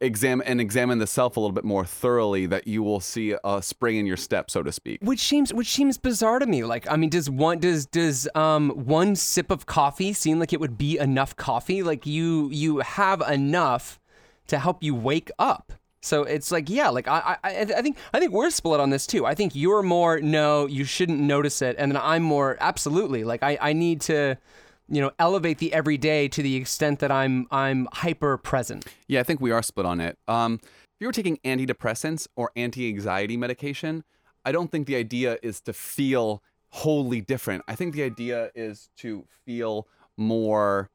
[0.00, 3.62] examine and examine the self a little bit more thoroughly, that you will see a
[3.62, 5.00] spring in your step, so to speak.
[5.02, 6.62] which seems which seems bizarre to me.
[6.64, 10.60] Like, I mean, does one does does um one sip of coffee seem like it
[10.60, 11.82] would be enough coffee?
[11.82, 13.98] Like you you have enough
[14.48, 15.72] to help you wake up.
[16.06, 19.08] So it's like, yeah, like I, I, I think, I think we're split on this
[19.08, 19.26] too.
[19.26, 23.24] I think you're more, no, you shouldn't notice it, and then I'm more, absolutely.
[23.24, 24.38] Like I, I need to,
[24.88, 28.86] you know, elevate the everyday to the extent that I'm, I'm hyper present.
[29.08, 30.16] Yeah, I think we are split on it.
[30.28, 34.04] Um, if you were taking antidepressants or anti-anxiety medication,
[34.44, 37.64] I don't think the idea is to feel wholly different.
[37.66, 40.88] I think the idea is to feel more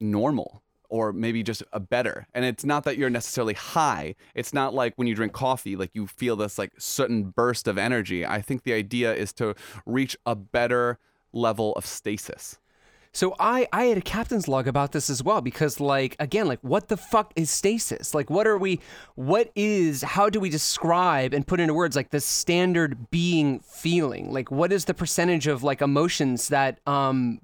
[0.00, 0.62] normal
[0.94, 2.24] or maybe just a better.
[2.34, 4.14] And it's not that you're necessarily high.
[4.36, 7.76] It's not like when you drink coffee, like you feel this like sudden burst of
[7.76, 8.24] energy.
[8.24, 11.00] I think the idea is to reach a better
[11.32, 12.60] level of stasis.
[13.10, 16.60] So I I had a captain's log about this as well because like again like
[16.62, 18.14] what the fuck is stasis?
[18.14, 18.78] Like what are we
[19.16, 24.32] what is how do we describe and put into words like the standard being feeling?
[24.32, 27.40] Like what is the percentage of like emotions that um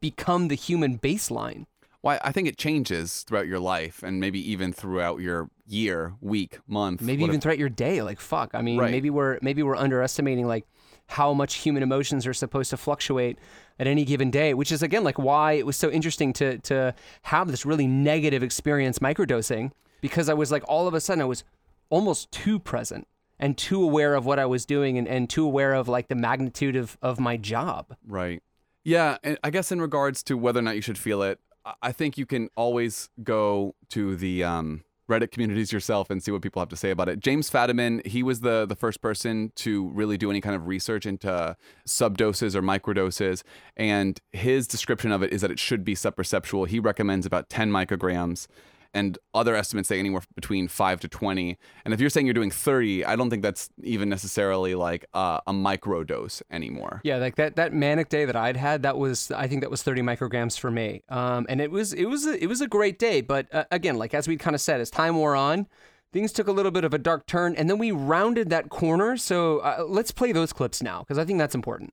[0.00, 1.66] become the human baseline?
[2.02, 6.58] Well, I think it changes throughout your life and maybe even throughout your year, week,
[6.66, 7.02] month.
[7.02, 8.54] Maybe even throughout your day like fuck.
[8.54, 8.90] I mean Right.
[8.90, 10.66] maybe we're maybe we're underestimating like
[11.08, 13.38] how much human emotions are supposed to fluctuate
[13.78, 16.94] at any given day, which is again like why it was so interesting to to
[17.22, 21.26] have this really negative experience microdosing because I was like all of a sudden I
[21.26, 21.44] was
[21.90, 23.06] almost too present
[23.38, 26.14] and too aware of what I was doing and, and too aware of like the
[26.14, 27.96] magnitude of, of my job.
[28.06, 28.42] Right.
[28.84, 31.38] Yeah, and I guess in regards to whether or not you should feel it,
[31.82, 36.40] I- think you can always go to the um, Reddit communities yourself and see what
[36.40, 37.20] people have to say about it.
[37.20, 41.04] James Fadiman, he was the the first person to really do any kind of research
[41.04, 41.56] into
[41.86, 43.42] subdoses or microdoses,
[43.76, 46.68] and his description of it is that it should be subperceptual.
[46.68, 48.46] He recommends about 10 micrograms
[48.94, 52.50] and other estimates say anywhere between 5 to 20 and if you're saying you're doing
[52.50, 57.36] 30 i don't think that's even necessarily like uh, a micro dose anymore Yeah, like
[57.36, 60.58] that that manic day that I'd had, that was I think that was 30 micrograms
[60.58, 61.02] for me.
[61.08, 63.96] Um, and it was it was a, it was a great day, but uh, again,
[63.96, 65.66] like as we kind of said, as time wore on,
[66.12, 69.16] things took a little bit of a dark turn, and then we rounded that corner.
[69.16, 71.92] So uh, let's play those clips now because I think that's important.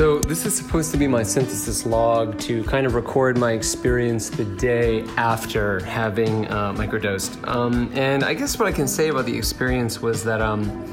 [0.00, 4.30] So, this is supposed to be my synthesis log to kind of record my experience
[4.30, 7.46] the day after having uh, microdosed.
[7.46, 10.86] Um, and I guess what I can say about the experience was that um,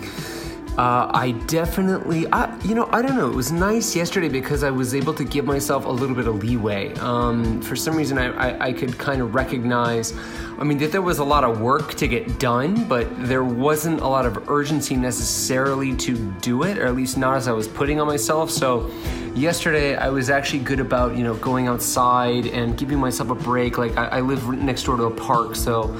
[0.77, 3.27] uh, I definitely, I, you know, I don't know.
[3.27, 6.43] It was nice yesterday because I was able to give myself a little bit of
[6.43, 6.93] leeway.
[6.97, 10.13] Um, for some reason, I, I, I could kind of recognize,
[10.59, 14.01] I mean, that there was a lot of work to get done, but there wasn't
[14.01, 17.67] a lot of urgency necessarily to do it, or at least not as I was
[17.67, 18.51] putting on myself.
[18.51, 18.91] So,
[19.33, 23.79] yesterday I was actually good about, you know, going outside and giving myself a break.
[23.79, 25.95] Like, I, I live next door to a park, so.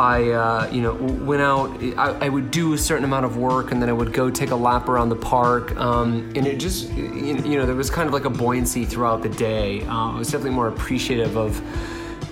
[0.00, 1.82] I, uh, you know, went out.
[1.98, 4.50] I, I would do a certain amount of work, and then I would go take
[4.50, 5.76] a lap around the park.
[5.76, 9.28] Um, and it just, you know, there was kind of like a buoyancy throughout the
[9.28, 9.82] day.
[9.82, 11.60] Uh, I was definitely more appreciative of.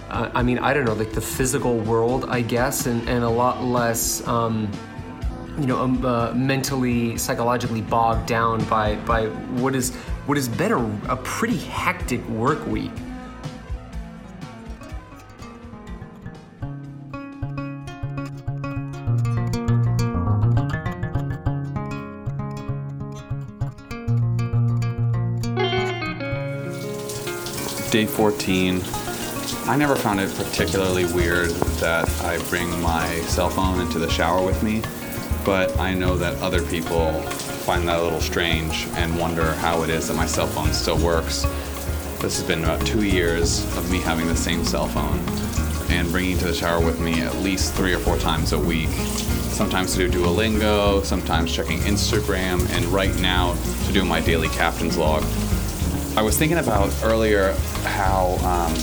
[0.09, 3.29] Uh, I mean, I don't know, like the physical world, I guess, and, and a
[3.29, 4.27] lot less.
[4.27, 4.71] Um,
[5.59, 9.27] you know, um, uh, mentally, psychologically bogged down by by
[9.61, 9.95] what is
[10.25, 12.93] what has been a, a pretty hectic work week.
[27.99, 28.81] Day 14.
[29.67, 34.47] I never found it particularly weird that I bring my cell phone into the shower
[34.47, 34.83] with me,
[35.45, 37.21] but I know that other people
[37.67, 40.97] find that a little strange and wonder how it is that my cell phone still
[41.05, 41.43] works.
[42.21, 45.19] This has been about two years of me having the same cell phone
[45.91, 48.59] and bringing it to the shower with me at least three or four times a
[48.61, 48.91] week.
[49.51, 53.57] Sometimes to do Duolingo, sometimes checking Instagram, and right now
[53.89, 55.25] to do my daily captain's log.
[56.19, 57.53] I was thinking about earlier
[57.85, 58.75] how, um,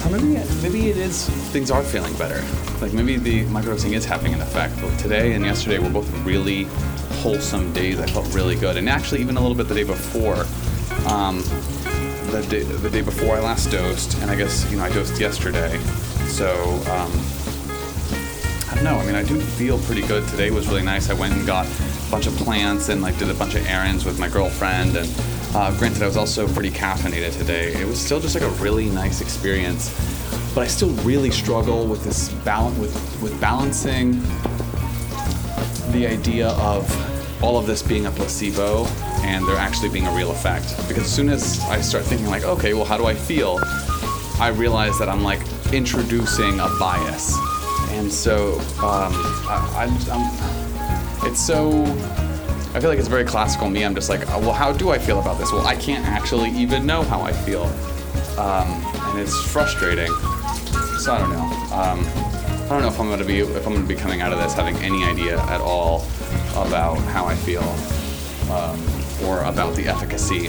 [0.00, 2.40] how maybe maybe it is things are feeling better.
[2.80, 4.80] Like maybe the microdosing is having an effect.
[4.80, 6.68] But today and yesterday were both really
[7.18, 7.98] wholesome days.
[7.98, 10.46] I felt really good, and actually even a little bit the day before.
[11.12, 11.42] Um,
[12.30, 15.18] the day, the day before I last dosed, and I guess you know I dosed
[15.18, 15.76] yesterday,
[16.28, 16.54] so
[16.92, 17.10] um,
[18.70, 19.00] I don't know.
[19.00, 20.28] I mean, I do feel pretty good.
[20.28, 21.10] Today was really nice.
[21.10, 24.04] I went and got a bunch of plants and like did a bunch of errands
[24.04, 24.96] with my girlfriend.
[24.96, 25.08] And
[25.54, 27.72] uh, granted, I was also pretty caffeinated today.
[27.74, 29.90] It was still just like a really nice experience.
[30.54, 34.20] But I still really struggle with this balance with with balancing
[35.92, 36.84] the idea of
[37.42, 38.84] all of this being a placebo
[39.22, 40.76] and there actually being a real effect.
[40.88, 43.60] Because as soon as I start thinking like, okay, well, how do I feel?
[44.40, 45.40] I realize that I'm like
[45.72, 47.36] introducing a bias,
[47.90, 49.12] and so um,
[49.46, 51.84] I, I, I'm, it's so.
[52.74, 53.84] I feel like it's very classical me.
[53.84, 55.52] I'm just like, uh, well, how do I feel about this?
[55.52, 57.66] Well, I can't actually even know how I feel,
[58.36, 58.68] um,
[59.10, 60.08] and it's frustrating.
[60.98, 61.44] So I don't know.
[61.72, 62.00] Um,
[62.64, 64.54] I don't know if I'm gonna be if I'm gonna be coming out of this
[64.54, 66.04] having any idea at all
[66.56, 67.62] about how I feel
[68.50, 68.82] um,
[69.28, 70.46] or about the efficacy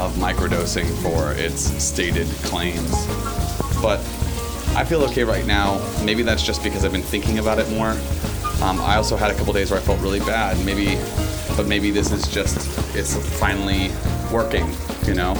[0.00, 3.06] of microdosing for its stated claims.
[3.80, 4.00] But
[4.74, 5.78] I feel okay right now.
[6.04, 7.94] Maybe that's just because I've been thinking about it more.
[8.64, 10.56] Um, I also had a couple days where I felt really bad.
[10.64, 10.96] Maybe,
[11.56, 12.56] but maybe this is just
[12.96, 13.90] it's finally
[14.32, 14.66] working.
[15.06, 15.32] You know.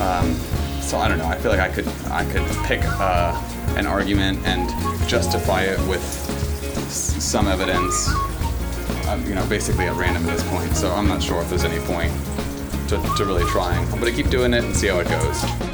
[0.00, 0.34] Um,
[0.80, 1.26] so I don't know.
[1.26, 3.34] I feel like I could I could pick uh,
[3.76, 4.68] an argument and
[5.08, 6.02] justify it with
[6.86, 8.08] s- some evidence.
[9.06, 10.74] Uh, you know, basically at random at this point.
[10.76, 12.12] So I'm not sure if there's any point
[12.88, 13.82] to, to really trying.
[13.92, 15.73] I'm gonna keep doing it and see how it goes.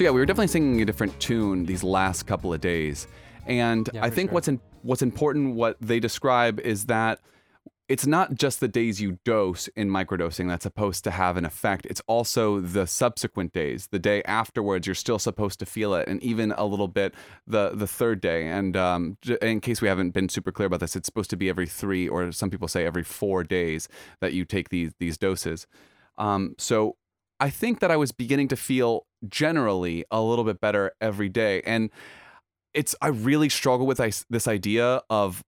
[0.00, 3.06] So yeah, we were definitely singing a different tune these last couple of days,
[3.44, 4.34] and Yeah, I think sure.
[4.34, 7.20] what's in, what's important, what they describe is that
[7.86, 11.84] it's not just the days you dose in microdosing that's supposed to have an effect.
[11.84, 14.86] It's also the subsequent days, the day afterwards.
[14.86, 17.14] You're still supposed to feel it, and even a little bit
[17.46, 18.46] the the third day.
[18.46, 21.50] And um, in case we haven't been super clear about this, it's supposed to be
[21.50, 23.86] every three, or some people say every four days
[24.20, 25.66] that you take these these doses.
[26.16, 26.96] Um, so
[27.38, 31.62] I think that I was beginning to feel generally a little bit better every day,
[31.62, 31.90] and
[32.74, 35.42] it's I really struggle with this, idea of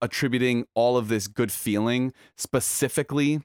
[0.00, 3.40] attributing all of this good feeling specifically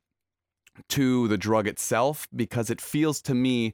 [0.89, 3.73] to the drug itself because it feels to me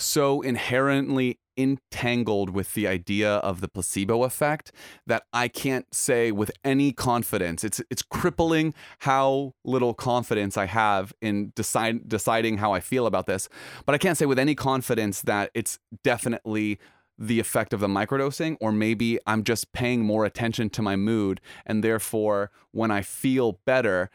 [0.00, 4.72] so inherently entangled with the idea of the placebo effect
[5.06, 7.64] that I can't say with any confidence.
[7.64, 13.26] It's it's crippling how little confidence I have in decide, deciding how I feel about
[13.26, 13.48] this.
[13.84, 16.78] But I can't say with any confidence that it's definitely
[17.18, 21.42] the effect of the microdosing or maybe I'm just paying more attention to my mood
[21.66, 24.08] and therefore when I feel better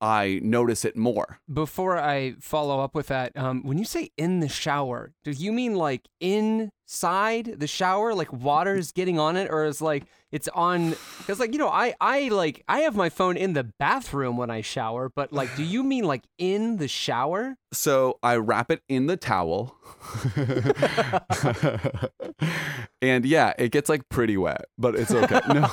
[0.00, 1.40] I notice it more.
[1.52, 5.52] Before I follow up with that, um, when you say in the shower, do you
[5.52, 10.48] mean like inside the shower, like water is getting on it, or is like it's
[10.48, 10.90] on?
[11.18, 14.50] Because like you know, I I like I have my phone in the bathroom when
[14.50, 17.56] I shower, but like, do you mean like in the shower?
[17.72, 19.76] So I wrap it in the towel.
[23.02, 25.40] and yeah, it gets like pretty wet, but it's okay.
[25.50, 25.68] No,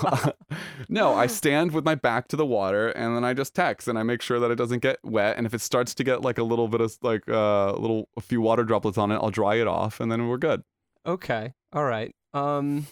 [0.89, 3.97] no, I stand with my back to the water and then I just text and
[3.97, 5.37] I make sure that it doesn't get wet.
[5.37, 7.75] And if it starts to get like a little bit of like uh, a uh,
[7.77, 10.63] little, a few water droplets on it, I'll dry it off and then we're good.
[11.05, 11.53] Okay.
[11.73, 12.13] All right.
[12.33, 12.87] Um,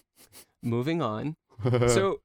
[0.63, 1.35] moving on.
[1.87, 2.21] So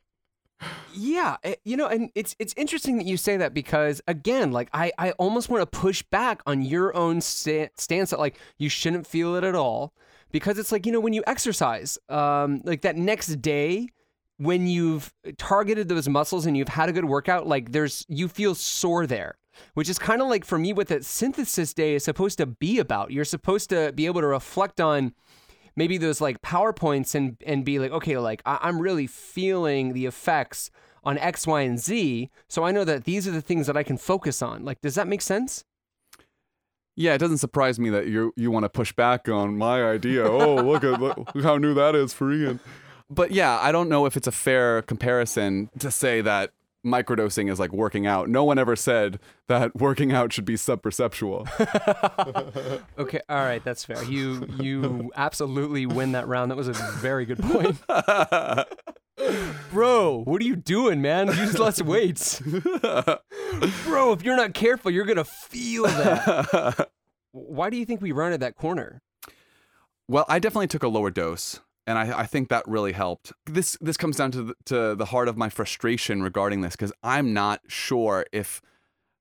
[0.95, 4.69] yeah, eh, you know, and it's it's interesting that you say that because again, like
[4.73, 8.69] I I almost want to push back on your own st- stance that like you
[8.69, 9.93] shouldn't feel it at all
[10.31, 13.89] because it's like you know when you exercise, um, like that next day
[14.39, 18.55] when you've targeted those muscles and you've had a good workout, like there's you feel
[18.55, 19.37] sore there.
[19.75, 22.79] Which is kind of like for me what that synthesis day is supposed to be
[22.79, 23.11] about.
[23.11, 25.13] You're supposed to be able to reflect on
[25.77, 30.07] maybe those like PowerPoints and and be like, okay, like I- I'm really feeling the
[30.07, 30.71] effects
[31.05, 32.31] on X, Y, and Z.
[32.49, 34.65] So I know that these are the things that I can focus on.
[34.65, 35.65] Like, does that make sense?
[36.97, 40.25] Yeah, it doesn't surprise me that you you want to push back on my idea.
[40.27, 42.61] oh, look at look how new that is for Ian.
[43.09, 46.51] But yeah, I don't know if it's a fair comparison to say that
[46.85, 48.29] microdosing is like working out.
[48.29, 49.19] No one ever said
[49.49, 51.47] that working out should be subperceptual.
[52.99, 54.03] okay, all right, that's fair.
[54.05, 56.51] You you absolutely win that round.
[56.51, 57.79] That was a very good point.
[59.71, 61.29] Bro, what are you doing, man?
[61.29, 62.41] Use less weights.
[62.41, 66.91] Bro, if you're not careful, you're gonna feel that.
[67.33, 69.03] Why do you think we rounded that corner?
[70.09, 73.33] Well, I definitely took a lower dose and I, I, think that really helped.
[73.47, 76.93] This this comes down to the, to the heart of my frustration regarding this because
[77.03, 78.61] I'm not sure if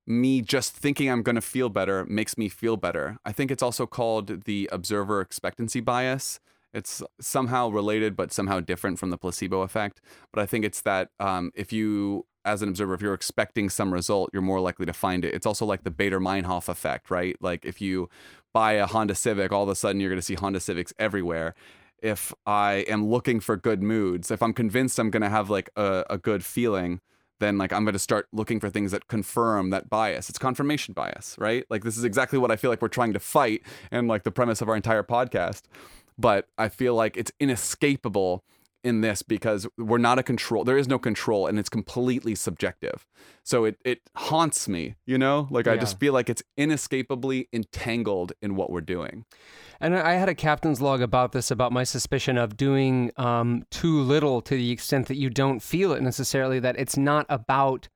[0.10, 3.18] me just thinking I'm going to feel better makes me feel better.
[3.24, 6.40] I think it's also called the observer expectancy bias.
[6.74, 10.02] It's somehow related, but somehow different from the placebo effect.
[10.34, 13.94] But I think it's that um, if you, as an observer, if you're expecting some
[13.94, 15.34] result, you're more likely to find it.
[15.34, 17.36] It's also like the Baader Meinhof effect, right?
[17.40, 18.10] Like if you
[18.54, 21.56] buy a Honda Civic, all of a sudden you're going to see Honda Civics everywhere
[22.02, 25.70] if I am looking for good moods, if I'm convinced I'm going to have like
[25.76, 27.02] a, a good feeling,
[27.40, 30.30] then like I'm going to start looking for things that confirm that bias.
[30.30, 31.66] It's confirmation bias, right?
[31.70, 34.32] Like this is exactly what I feel like we're trying to fight and like the
[34.32, 35.64] premise of our entire podcast.
[36.18, 38.44] But I feel like it's inescapable
[38.84, 43.06] in this because we're not a control there is no control and it's completely subjective.
[43.44, 45.48] So it it haunts me you know?
[45.50, 45.74] Like yeah.
[45.74, 49.26] i just feel like it's inescapably entangled in what we're doing.
[49.82, 54.02] And I had a captain's log about this, about my suspicion of doing um, too
[54.02, 57.88] little to the extent that you don't feel it necessarily, that it's not about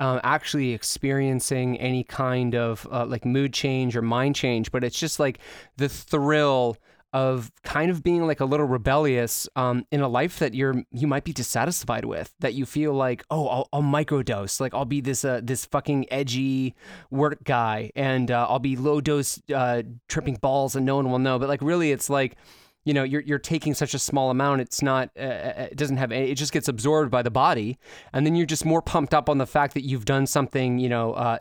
[0.00, 4.98] uh, actually experiencing any kind of uh, like mood change or mind change, but it's
[4.98, 5.38] just like
[5.76, 6.76] the thrill
[7.12, 11.06] of kind of being like a little rebellious um, in a life that you're you
[11.06, 14.60] might be dissatisfied with that you feel like oh I'll, I'll microdose.
[14.60, 16.74] Like I'll be this uh, this fucking edgy
[17.10, 21.18] work guy and uh, I'll be low dose uh, tripping balls and no one will
[21.18, 21.38] know.
[21.38, 22.36] But like really it's like
[22.84, 25.98] you know you're you're taking such a small amount it's not uh, uh it doesn't
[25.98, 27.78] have it just gets absorbed by the body
[28.14, 30.88] and then you're just more pumped up on the fact that you've done something you
[30.88, 31.38] know uh,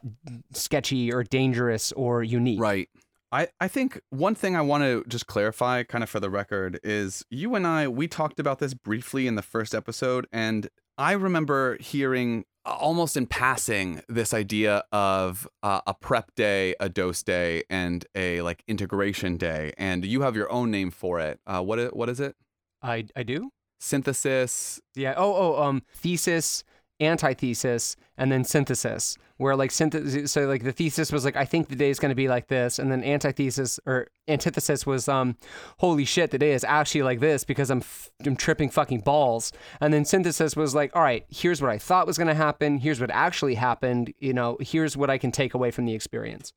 [0.52, 2.60] sketchy or dangerous or unique.
[2.60, 2.90] Right
[3.32, 6.80] I, I think one thing I want to just clarify, kind of for the record,
[6.84, 11.14] is you and I, we talked about this briefly in the first episode, and I
[11.14, 17.64] remember hearing almost in passing this idea of uh, a prep day, a dose day,
[17.70, 19.74] and a like integration day.
[19.78, 21.40] And you have your own name for it.
[21.48, 22.36] Uh, what, is, what is it?
[22.82, 23.52] I, I do.
[23.80, 24.82] Synthesis.
[24.96, 25.14] Yeah.
[25.16, 26.64] Oh, oh, um, thesis,
[27.00, 31.70] antithesis, and then synthesis where like synthesis so like the thesis was like i think
[31.70, 35.38] the day is going to be like this and then antithesis or antithesis was um
[35.78, 39.52] holy shit the day is actually like this because i'm f- i'm tripping fucking balls.
[39.82, 42.78] And then synthesis was like all right here's what i thought was going to happen.
[42.78, 44.14] Here's what actually happened.
[44.20, 46.54] You know here's what i can take away from the experience.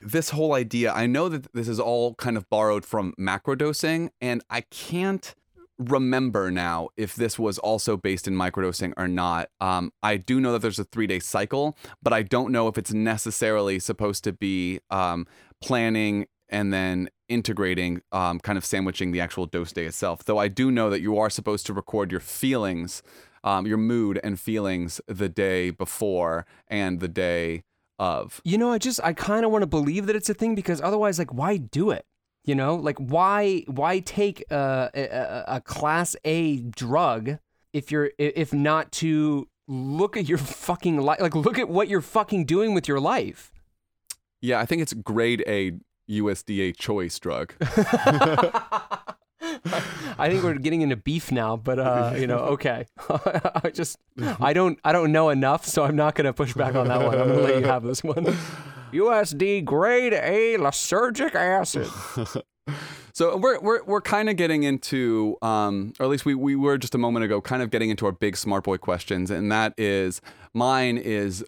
[0.00, 4.44] This whole idea i know that this is all kind of borrowed from macrodosing and
[4.48, 5.34] i can't
[5.78, 9.50] remember now if this was also based in microdosing or not.
[9.60, 12.78] Um, I do know that there's a three day cycle, but I don't know if
[12.78, 15.26] it's necessarily supposed to be um,
[15.62, 20.24] planning and then integrating, um, kind of sandwiching the actual dose day itself.
[20.24, 23.02] Though I do know that you are supposed to record your feelings,
[23.42, 27.64] um, your mood and feelings the day before and the day
[27.98, 28.40] of.
[28.44, 30.80] You know, I just I kind of want to believe that it's a thing because
[30.80, 32.06] otherwise, like, why do it?
[32.46, 37.38] You know, like why why take a, a, a class A drug
[37.72, 42.00] if you're if not to look at your fucking life, like look at what you're
[42.00, 43.52] fucking doing with your life.
[44.40, 45.72] Yeah, I think it's grade A
[46.08, 47.52] USDA choice drug.
[50.18, 52.86] I think we're getting into beef now, but uh, you know, okay.
[53.08, 53.98] I just
[54.40, 57.18] I don't I don't know enough, so I'm not gonna push back on that one.
[57.18, 58.24] I'm gonna let you have this one.
[58.92, 61.88] USD grade A lysergic acid.
[63.12, 66.76] So we're we're we're kind of getting into, um, or at least we we were
[66.76, 69.72] just a moment ago, kind of getting into our big smart boy questions, and that
[69.78, 70.20] is
[70.52, 71.42] mine is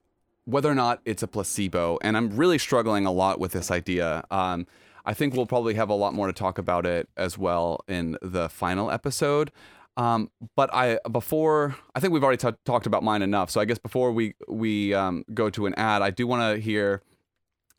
[0.46, 4.24] whether or not it's a placebo, and I'm really struggling a lot with this idea.
[4.30, 4.66] Um,
[5.08, 8.18] I think we'll probably have a lot more to talk about it as well in
[8.20, 9.50] the final episode.
[9.96, 13.50] Um, but I before I think we've already t- talked about mine enough.
[13.50, 16.60] So I guess before we we um, go to an ad, I do want to
[16.60, 17.02] hear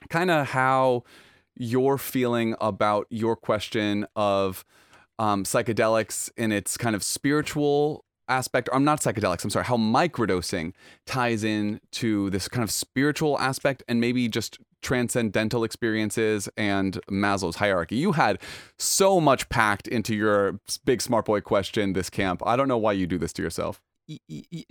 [0.10, 1.04] kind of how
[1.56, 4.66] you're feeling about your question of
[5.20, 8.70] um, psychedelics in its kind of spiritual aspect.
[8.74, 9.44] I'm not psychedelics.
[9.44, 9.66] I'm sorry.
[9.66, 10.74] How microdosing
[11.06, 17.58] ties in to this kind of spiritual aspect and maybe just transcendental experiences and Maslow's
[17.58, 17.96] hierarchy.
[17.96, 18.40] You had
[18.78, 22.42] so much packed into your big smart boy question this camp.
[22.46, 23.82] I don't know why you do this to yourself.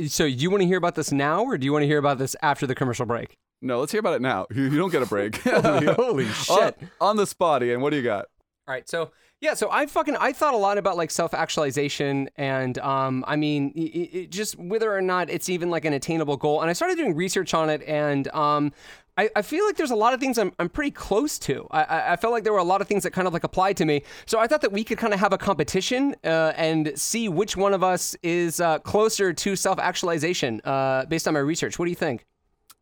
[0.09, 1.99] So, do you want to hear about this now, or do you want to hear
[1.99, 3.37] about this after the commercial break?
[3.63, 4.47] No, let's hear about it now.
[4.53, 5.37] You, don't get a break.
[5.45, 6.79] Holy on, shit!
[7.01, 7.81] on the spot, Ian.
[7.81, 8.27] What do you got?
[8.67, 12.29] All right, so yeah, so I fucking I thought a lot about like self actualization,
[12.37, 16.37] and um, I mean, it, it just whether or not it's even like an attainable
[16.37, 16.61] goal.
[16.61, 18.73] And I started doing research on it, and um,
[19.19, 21.67] I, I feel like there's a lot of things I'm, I'm pretty close to.
[21.73, 23.77] I, I, felt like there were a lot of things that kind of like applied
[23.79, 24.05] to me.
[24.27, 27.57] So I thought that we could kind of have a competition uh, and see which
[27.57, 31.81] one of us is uh, closer to self actualization uh, based on my research.
[31.81, 32.27] What do you think?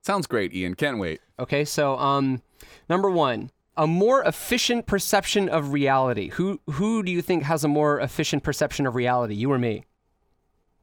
[0.03, 0.75] Sounds great, Ian.
[0.75, 1.21] Can't wait.
[1.39, 2.43] Okay, so um,
[2.89, 6.29] number one, a more efficient perception of reality.
[6.31, 9.35] Who who do you think has a more efficient perception of reality?
[9.35, 9.87] You or me?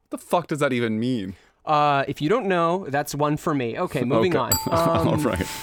[0.09, 1.35] What the fuck does that even mean?
[1.65, 3.77] Uh, if you don't know, that's one for me.
[3.79, 4.39] Okay, moving Okay.
[4.39, 4.51] on.
[4.99, 5.47] Um, All right.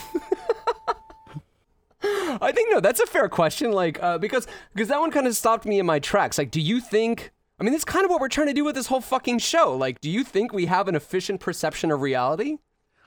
[2.43, 3.73] I think no, that's a fair question.
[3.73, 6.39] Like, uh, because because that one kind of stopped me in my tracks.
[6.39, 7.33] Like, do you think?
[7.59, 9.77] I mean, that's kind of what we're trying to do with this whole fucking show.
[9.77, 12.57] Like, do you think we have an efficient perception of reality?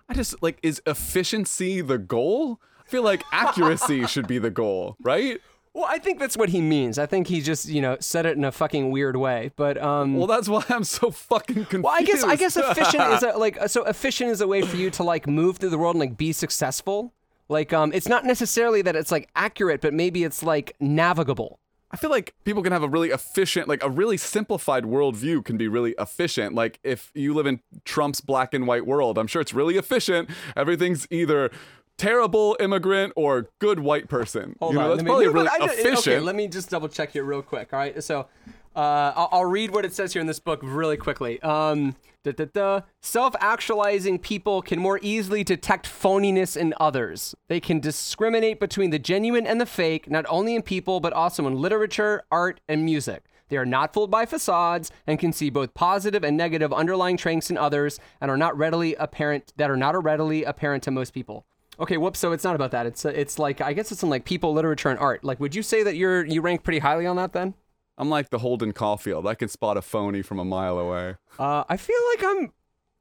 [0.07, 2.61] I just like is efficiency the goal?
[2.85, 5.39] I feel like accuracy should be the goal, right?
[5.73, 6.99] Well, I think that's what he means.
[6.99, 9.51] I think he just you know said it in a fucking weird way.
[9.55, 11.83] But um, Well, that's why I'm so fucking confused.
[11.83, 14.77] Well, I guess I guess efficient is a, like so efficient is a way for
[14.77, 17.13] you to like move through the world and like be successful.
[17.49, 21.59] Like um, it's not necessarily that it's like accurate, but maybe it's like navigable.
[21.91, 25.57] I feel like people can have a really efficient, like a really simplified worldview can
[25.57, 26.55] be really efficient.
[26.55, 30.27] Like if you live in Trump's black and white world, I'm sure it's really efficient.
[30.55, 31.51] Everything's either
[31.97, 34.55] terrible immigrant or good white person.
[34.59, 36.07] Hold you know, on, that's let me- probably no, really I efficient.
[36.07, 37.73] Okay, let me just double check here real quick.
[37.73, 38.27] All right, so
[38.75, 41.41] uh, I'll, I'll read what it says here in this book really quickly.
[41.41, 42.81] Um, da, da, da.
[43.01, 47.35] Self-actualizing people can more easily detect phoniness in others.
[47.47, 51.45] They can discriminate between the genuine and the fake, not only in people but also
[51.47, 53.25] in literature, art, and music.
[53.49, 57.51] They are not fooled by facades and can see both positive and negative underlying traits
[57.51, 61.45] in others, and are not readily apparent that are not readily apparent to most people.
[61.79, 62.19] Okay, whoops.
[62.19, 62.85] So it's not about that.
[62.85, 65.23] It's uh, it's like I guess it's in like people, literature, and art.
[65.23, 67.55] Like, would you say that you're you rank pretty highly on that then?
[67.97, 69.27] I'm like the Holden Caulfield.
[69.27, 71.15] I can spot a phony from a mile away.
[71.37, 72.51] Uh, I feel like I'm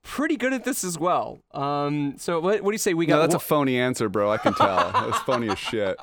[0.03, 1.41] pretty good at this as well.
[1.53, 3.17] Um, so what, what do you say we got?
[3.17, 4.31] No, that's a phony answer, bro.
[4.31, 4.91] I can tell.
[4.93, 5.97] That's phony as shit.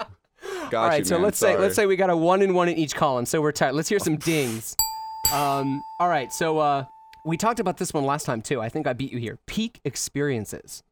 [0.69, 0.99] Got all right.
[0.99, 1.23] you, so man.
[1.23, 3.25] let's say let's say we got a one and one in each column.
[3.25, 3.73] So we're tight.
[3.73, 4.75] Let's hear some dings.
[5.33, 6.31] Um, all right.
[6.31, 6.85] So uh,
[7.25, 8.61] we talked about this one last time too.
[8.61, 9.37] I think I beat you here.
[9.47, 10.83] Peak experiences.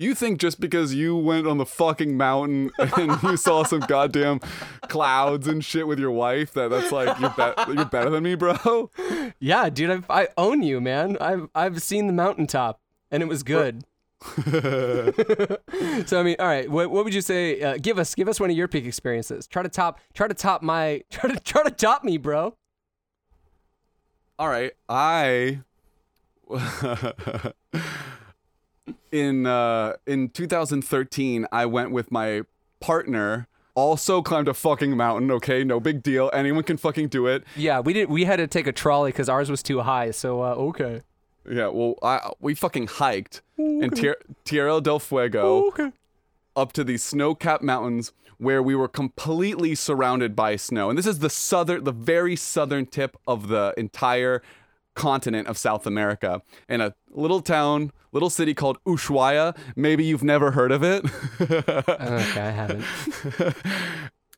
[0.00, 4.38] You think just because you went on the fucking mountain and you saw some goddamn
[4.82, 8.34] clouds and shit with your wife that that's like you're, be- you're better than me,
[8.36, 8.90] bro?
[9.40, 9.90] Yeah, dude.
[9.90, 11.16] I've, I own you, man.
[11.20, 12.80] I've I've seen the mountaintop,
[13.10, 13.84] and it was good.
[14.44, 16.68] so I mean, all right.
[16.68, 17.60] What, what would you say?
[17.62, 19.46] Uh, give us give us one of your peak experiences.
[19.46, 22.56] Try to top try to top my try to try to top me, bro.
[24.40, 25.60] All right, I
[29.12, 32.42] in uh, in 2013 I went with my
[32.80, 35.30] partner also climbed a fucking mountain.
[35.30, 36.30] Okay, no big deal.
[36.32, 37.44] Anyone can fucking do it.
[37.54, 38.08] Yeah, we did.
[38.10, 40.10] We had to take a trolley because ours was too high.
[40.10, 41.02] So uh, okay.
[41.48, 45.92] Yeah, well, I we fucking hiked in Tier- Tierra del Fuego Okay.
[46.56, 50.90] up to these snow-capped mountains where we were completely surrounded by snow.
[50.90, 54.42] And this is the southern, the very southern tip of the entire
[54.98, 59.56] continent of South America, in a little town, little city called Ushuaia.
[59.76, 61.04] Maybe you've never heard of it.
[61.40, 62.84] Okay, I haven't.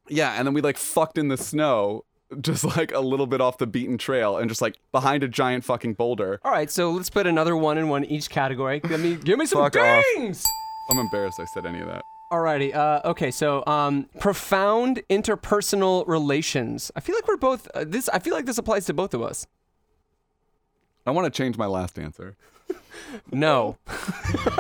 [0.09, 2.05] yeah, and then we like fucked in the snow.
[2.41, 5.65] Just like a little bit off the beaten trail and just like behind a giant
[5.65, 6.39] fucking boulder.
[6.45, 8.79] All right, so let's put another one in one each category.
[8.79, 10.05] Give me, give me some Fuck off.
[10.15, 10.45] things.
[10.91, 12.03] I'm embarrassed I said any of that.
[12.33, 12.73] Alrighty.
[12.73, 13.33] Uh, okay.
[13.33, 16.93] So, um, profound interpersonal relations.
[16.95, 17.67] I feel like we're both.
[17.75, 18.09] Uh, this.
[18.11, 19.45] I feel like this applies to both of us.
[21.11, 22.37] I want to change my last answer.
[23.33, 23.79] No.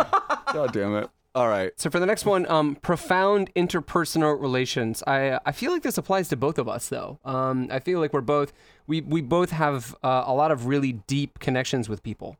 [0.53, 1.09] God damn it.
[1.33, 1.71] All right.
[1.77, 5.01] So for the next one, um, profound interpersonal relations.
[5.07, 7.21] I I feel like this applies to both of us, though.
[7.25, 8.53] Um, I feel like we're both.
[8.89, 12.37] We we both have uh, a lot of really deep connections with people.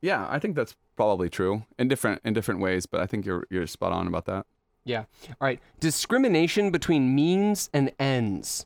[0.00, 3.46] Yeah, I think that's probably true in different in different ways, but I think you're
[3.50, 4.46] you're spot on about that.
[4.86, 5.04] Yeah.
[5.28, 5.60] All right.
[5.80, 8.64] Discrimination between means and ends.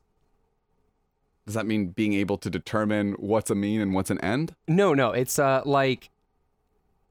[1.47, 4.55] Does that mean being able to determine what's a mean and what's an end?
[4.67, 5.13] No, no.
[5.13, 6.11] It's uh like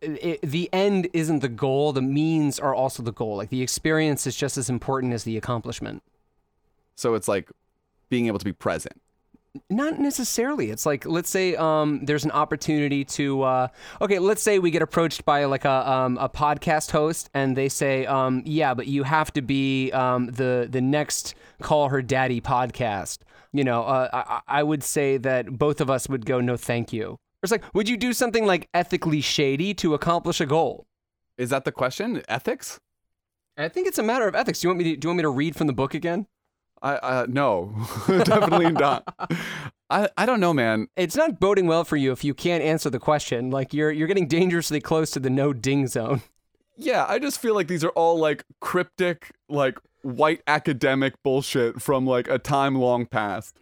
[0.02, 1.94] it, the end isn't the goal.
[1.94, 3.38] The means are also the goal.
[3.38, 6.04] Like the experience is just as important as the accomplishment.
[6.96, 7.50] So it's like
[8.10, 9.02] being able to be present.
[9.70, 10.70] Not necessarily.
[10.70, 13.68] It's like let's say um, there's an opportunity to uh,
[14.02, 14.20] okay.
[14.20, 18.06] Let's say we get approached by like a um, a podcast host, and they say,
[18.06, 23.20] um, yeah, but you have to be um, the the next Call Her Daddy podcast.
[23.56, 26.91] You know, uh, I, I would say that both of us would go, no, thank
[26.91, 27.18] you.
[27.41, 30.88] It's like, would you do something like ethically shady to accomplish a goal?
[31.38, 32.22] Is that the question?
[32.28, 32.80] Ethics?
[33.58, 34.60] I think it's a matter of ethics.
[34.60, 36.28] Do you want me to, do you want me to read from the book again?
[36.82, 37.74] I uh no.
[38.08, 39.03] Definitely not.
[39.89, 40.88] I I don't know, man.
[40.95, 43.49] It's not boding well for you if you can't answer the question.
[43.49, 46.22] Like you're you're getting dangerously close to the no ding zone.
[46.78, 52.06] Yeah, I just feel like these are all like cryptic like white academic bullshit from
[52.06, 53.60] like a time long past.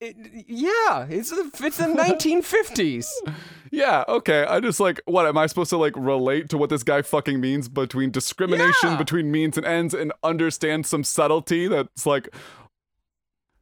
[0.00, 0.16] It,
[0.48, 3.06] yeah, it's the it's the 1950s.
[3.72, 4.44] Yeah, okay.
[4.48, 7.40] I just like what am I supposed to like relate to what this guy fucking
[7.40, 8.96] means between discrimination Yeah.
[8.96, 12.28] between means and ends and understand some subtlety that's like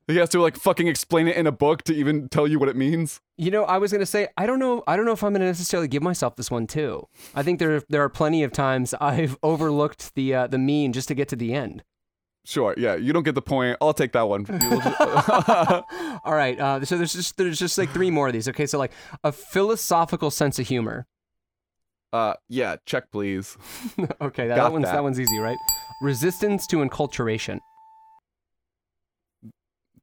[0.07, 2.69] he has to like fucking explain it in a book to even tell you what
[2.69, 3.21] it means.
[3.39, 5.47] You know, I was gonna say I don't know I don't know if I'm gonna
[5.47, 7.09] necessarily give myself this one too.
[7.35, 11.09] I think there there are plenty of times I've overlooked the uh, the mean just
[11.09, 11.83] to get to the end.
[12.47, 13.79] Sure, yeah, you don't get the point.
[13.81, 14.45] I'll take that one.
[16.25, 18.49] All right, uh, so there's just there's just like three more of these.
[18.49, 18.93] Okay, so like
[19.23, 21.07] a philosophical sense of humor.
[22.13, 23.57] uh yeah, check please.
[24.21, 24.93] okay, that, that one's that.
[24.93, 25.57] that one's easy, right?
[26.03, 27.61] Resistance to enculturation.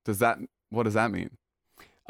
[0.04, 0.40] Does that
[0.72, 1.30] what does that mean?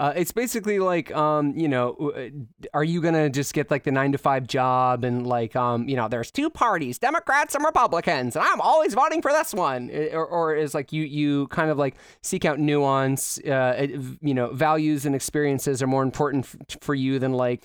[0.02, 2.30] Uh, it's basically like, um, you know, uh,
[2.74, 5.96] are you gonna just get like the nine to five job and like, um, you
[5.96, 10.26] know, there's two parties, Democrats and Republicans, and I'm always voting for this one, or,
[10.26, 13.86] or is like you you kind of like seek out nuance, uh,
[14.22, 17.64] you know, values and experiences are more important f- for you than like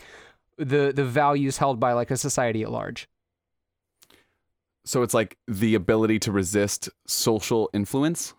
[0.59, 3.09] the the values held by like a society at large.
[4.85, 8.35] So it's like the ability to resist social influence?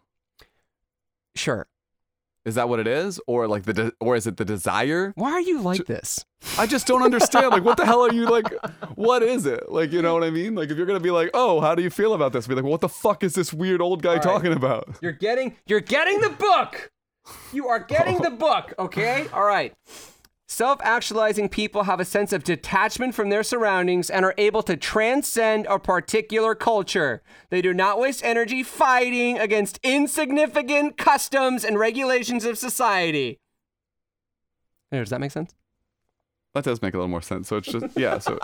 [1.34, 1.66] Sure.
[2.48, 5.12] Is that what it is or like the de- or is it the desire?
[5.16, 6.24] Why are you like this?
[6.58, 7.50] I just don't understand.
[7.50, 8.45] Like, what the hell are you like?
[8.95, 9.70] What is it?
[9.70, 10.56] Like, you know what I mean?
[10.56, 12.48] Like, if you're gonna be like, oh, how do you feel about this?
[12.48, 14.24] Be like, what the fuck is this weird old guy right.
[14.24, 14.88] talking about?
[15.02, 16.89] You're getting you're getting the book.
[17.52, 19.28] You are getting the book, okay?
[19.34, 19.74] All right.
[20.50, 25.66] Self-actualizing people have a sense of detachment from their surroundings and are able to transcend
[25.70, 27.22] a particular culture.
[27.50, 33.39] They do not waste energy fighting against insignificant customs and regulations of society.
[34.89, 35.54] Does that make sense?
[36.58, 37.47] That does make a little more sense.
[37.47, 38.18] So it's just yeah.
[38.18, 38.39] So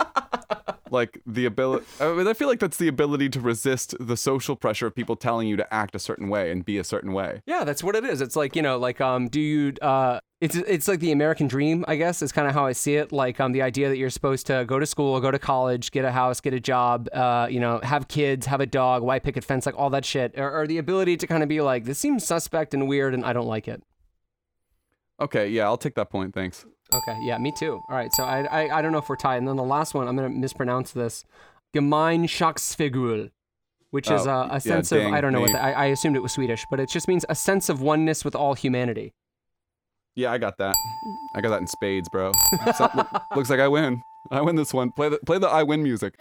[0.90, 1.84] like the ability.
[1.98, 5.16] I, mean, I feel like that's the ability to resist the social pressure of people
[5.16, 7.42] telling you to act a certain way and be a certain way.
[7.44, 8.20] Yeah, that's what it is.
[8.20, 11.84] It's like, you know, like um do you uh it's it's like the American dream,
[11.88, 13.10] I guess, is kind of how I see it.
[13.10, 16.04] Like um the idea that you're supposed to go to school, go to college, get
[16.04, 19.42] a house, get a job, uh, you know, have kids, have a dog, white picket
[19.42, 20.38] fence, like all that shit.
[20.38, 23.24] Or, or the ability to kind of be like, this seems suspect and weird and
[23.24, 23.82] I don't like it.
[25.20, 26.34] Okay, yeah, I'll take that point.
[26.34, 26.66] Thanks.
[26.94, 27.80] Okay, yeah, me too.
[27.88, 29.38] All right, so I I, I don't know if we're tied.
[29.38, 31.24] And then the last one, I'm gonna mispronounce this.
[31.74, 33.30] Gemeinschaftsgefühl,
[33.90, 35.72] which is Oh, uh, yeah, a sense of dang I don't know what the, I,
[35.72, 38.54] I assumed it was Swedish, but it just means a sense of oneness with all
[38.54, 39.12] humanity.
[40.14, 40.76] Yeah, I got that.
[41.34, 42.30] I got that in spades, bro.
[42.76, 42.88] So-
[43.34, 44.00] looks like I win.
[44.30, 44.92] I win this one.
[44.92, 46.14] Play the play the I win music.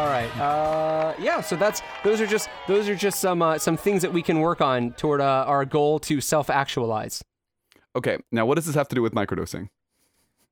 [0.00, 0.34] All right.
[0.40, 4.12] Uh, yeah, so that's those are just those are just some uh, some things that
[4.12, 7.22] we can work on toward uh, our goal to self-actualize.
[7.94, 9.68] Okay, now what does this have to do with microdosing?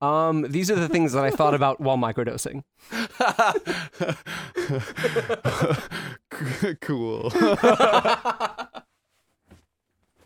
[0.03, 2.63] Um, these are the things that I thought about while microdosing.
[6.81, 7.33] cool.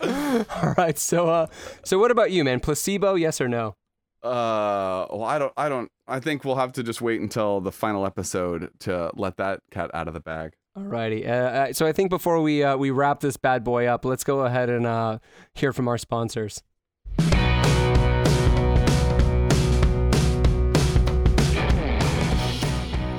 [0.03, 1.47] All right, so uh,
[1.85, 2.59] so what about you, man?
[2.59, 3.77] Placebo, yes or no?
[4.23, 7.73] Uh, well, I don't, I don't, I think we'll have to just wait until the
[7.73, 10.53] final episode to let that cat out of the bag.
[10.79, 11.27] Alrighty.
[11.27, 14.25] Uh, uh, so I think before we uh, we wrap this bad boy up, let's
[14.25, 15.19] go ahead and uh,
[15.55, 16.63] hear from our sponsors.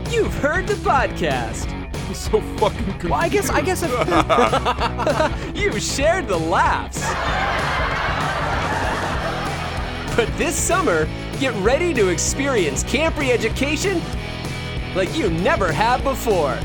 [0.10, 1.72] You've heard the podcast.
[2.08, 3.12] I'm So fucking good.
[3.12, 7.04] Well, I guess I guess if you've shared the laughs.
[10.16, 11.09] But this summer,
[11.39, 13.99] get ready to experience camp re-education
[14.95, 16.59] like you never have before.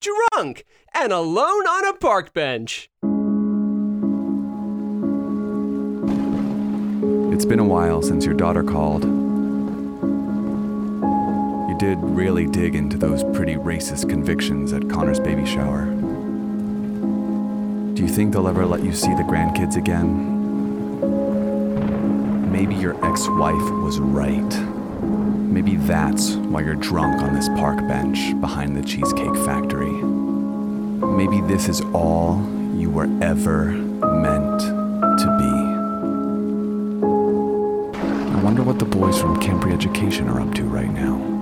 [0.00, 2.90] Drunk and alone on a park bench.
[7.34, 9.04] It's been a while since your daughter called.
[11.70, 15.86] You did really dig into those pretty racist convictions at Connor's baby shower.
[17.94, 20.33] Do you think they'll ever let you see the grandkids again?
[22.54, 24.48] Maybe your ex wife was right.
[25.02, 29.90] Maybe that's why you're drunk on this park bench behind the Cheesecake Factory.
[29.90, 32.40] Maybe this is all
[32.76, 35.54] you were ever meant to be.
[38.36, 41.33] I wonder what the boys from Camp Education are up to right now.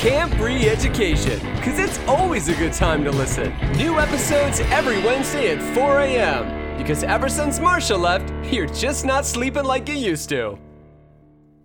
[0.00, 3.54] Camp Re-Education, because it's always a good time to listen.
[3.72, 6.78] New episodes every Wednesday at 4 a.m.
[6.78, 10.58] Because ever since Marsha left, you're just not sleeping like you used to.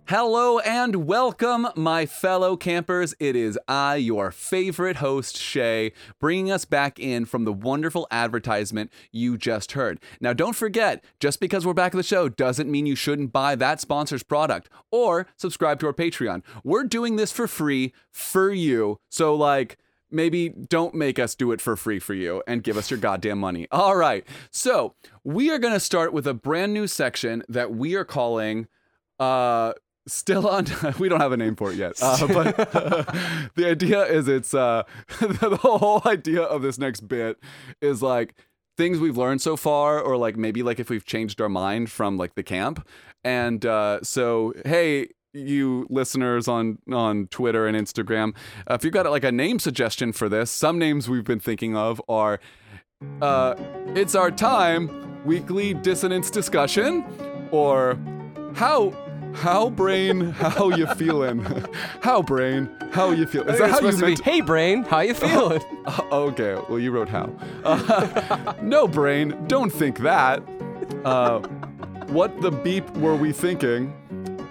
[0.08, 3.12] Hello and welcome, my fellow campers.
[3.18, 5.90] It is I, your favorite host, Shay,
[6.20, 9.98] bringing us back in from the wonderful advertisement you just heard.
[10.20, 13.56] Now, don't forget, just because we're back at the show doesn't mean you shouldn't buy
[13.56, 16.44] that sponsor's product or subscribe to our Patreon.
[16.62, 19.00] We're doing this for free for you.
[19.08, 19.76] So, like,
[20.08, 23.38] maybe don't make us do it for free for you and give us your goddamn
[23.38, 23.66] money.
[23.72, 24.24] All right.
[24.52, 24.94] So,
[25.24, 28.68] we are going to start with a brand new section that we are calling
[29.18, 29.72] uh
[30.06, 30.66] still on
[30.98, 31.94] we don't have a name for it yet.
[32.00, 32.56] Uh, but
[33.54, 34.84] the idea is it's uh
[35.20, 37.38] the whole idea of this next bit
[37.80, 38.34] is like
[38.76, 42.16] things we've learned so far or like maybe like if we've changed our mind from
[42.16, 42.86] like the camp.
[43.24, 48.34] And uh so hey you listeners on on Twitter and Instagram
[48.70, 52.00] if you've got like a name suggestion for this some names we've been thinking of
[52.08, 52.40] are
[53.20, 53.54] uh
[53.88, 57.04] it's our time weekly dissonance discussion
[57.50, 57.98] or
[58.54, 58.94] how
[59.36, 61.44] how brain how you feeling
[62.00, 65.14] how brain how you feel is that how you meant be, hey brain, how you
[65.14, 65.62] feeling?
[65.86, 67.30] uh, okay, well, you wrote how.
[67.64, 70.42] Uh, no, brain, don't think that.
[71.04, 71.40] Uh,
[72.08, 73.92] what the beep were we thinking?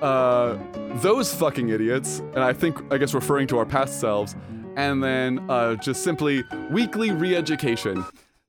[0.02, 0.58] Uh,
[0.96, 4.36] those fucking idiots, and I think, I guess, referring to our past selves,
[4.76, 8.04] and then uh, just simply weekly re education.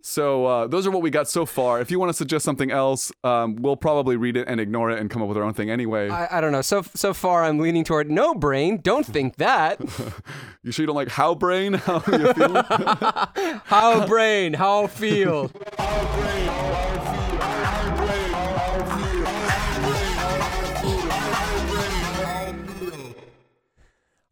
[0.09, 1.81] So uh, those are what we got so far.
[1.81, 5.01] If you want to suggest something else, um, we'll probably read it and ignore it
[5.01, 6.09] and come up with our own thing anyway.
[6.09, 6.63] I, I don't know.
[6.63, 8.79] So so far, I'm leaning toward no brain.
[8.81, 9.81] Don't think that.
[10.63, 11.73] you sure you don't like how brain?
[11.87, 12.65] How you feeling?
[13.65, 14.55] How brain?
[14.55, 15.51] How feel?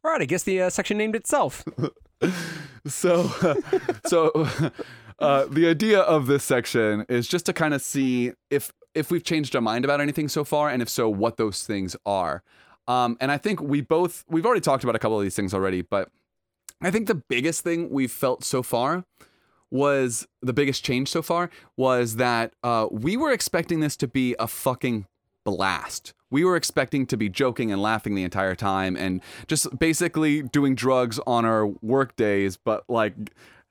[0.04, 1.64] All right, I guess the uh, section named itself.
[2.86, 3.26] so
[4.06, 4.48] so
[5.18, 9.24] uh, the idea of this section is just to kind of see if if we've
[9.24, 12.42] changed our mind about anything so far and if so what those things are
[12.86, 15.52] um, and i think we both we've already talked about a couple of these things
[15.54, 16.10] already but
[16.82, 19.04] i think the biggest thing we've felt so far
[19.70, 24.36] was the biggest change so far was that uh, we were expecting this to be
[24.38, 25.04] a fucking
[25.44, 26.14] blast.
[26.30, 30.76] We were expecting to be joking and laughing the entire time and just basically doing
[30.76, 33.14] drugs on our work days, but like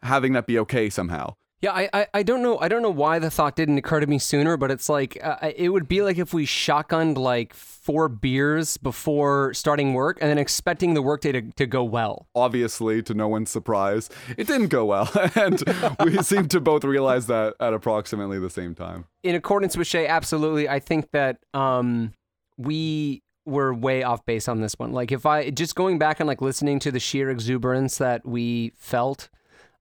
[0.03, 1.35] having that be okay somehow.
[1.63, 4.07] Yeah, I, I, I don't know I don't know why the thought didn't occur to
[4.07, 8.09] me sooner, but it's like uh, it would be like if we shotgunned like four
[8.09, 12.27] beers before starting work and then expecting the workday to, to go well.
[12.35, 15.09] Obviously, to no one's surprise, it didn't go well.
[15.35, 15.63] and
[16.03, 19.05] we seem to both realize that at approximately the same time.
[19.23, 20.67] In accordance with Shay, absolutely.
[20.67, 22.11] I think that um
[22.57, 24.91] we were way off base on this one.
[24.91, 28.73] Like if I just going back and like listening to the sheer exuberance that we
[28.75, 29.29] felt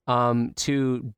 [0.07, 1.12] um to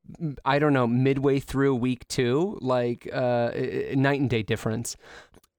[0.45, 3.51] I don't know midway through week 2 like uh
[3.95, 4.97] night and day difference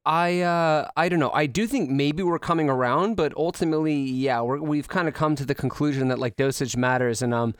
[0.06, 1.32] I uh, I don't know.
[1.32, 5.36] I do think maybe we're coming around, but ultimately, yeah, we're, we've kind of come
[5.36, 7.56] to the conclusion that like dosage matters, and um,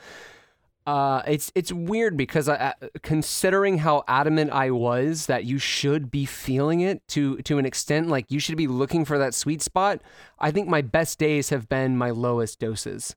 [0.86, 6.12] uh, it's it's weird because I, uh, considering how adamant I was that you should
[6.12, 9.64] be feeling it to to an extent, like you should be looking for that sweet
[9.64, 10.02] spot.
[10.38, 13.16] I think my best days have been my lowest doses.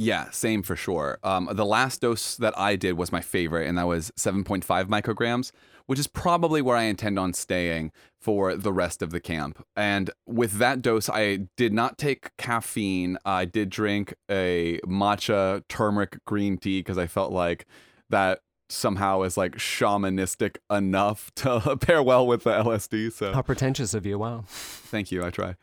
[0.00, 1.18] Yeah, same for sure.
[1.24, 5.50] Um, the last dose that I did was my favorite, and that was 7.5 micrograms,
[5.86, 9.66] which is probably where I intend on staying for the rest of the camp.
[9.74, 13.18] And with that dose, I did not take caffeine.
[13.24, 17.66] I did drink a matcha turmeric green tea because I felt like
[18.08, 18.38] that
[18.68, 23.12] somehow is like shamanistic enough to pair well with the LSD.
[23.12, 24.16] So How pretentious of you!
[24.18, 24.44] Wow.
[24.46, 25.24] Thank you.
[25.24, 25.56] I try.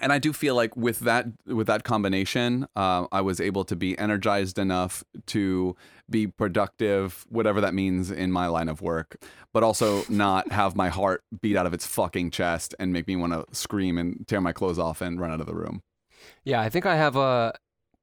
[0.00, 3.76] And I do feel like with that with that combination, uh, I was able to
[3.76, 5.76] be energized enough to
[6.10, 9.16] be productive, whatever that means in my line of work,
[9.52, 13.16] but also not have my heart beat out of its fucking chest and make me
[13.16, 15.82] want to scream and tear my clothes off and run out of the room.
[16.44, 17.54] Yeah, I think I have a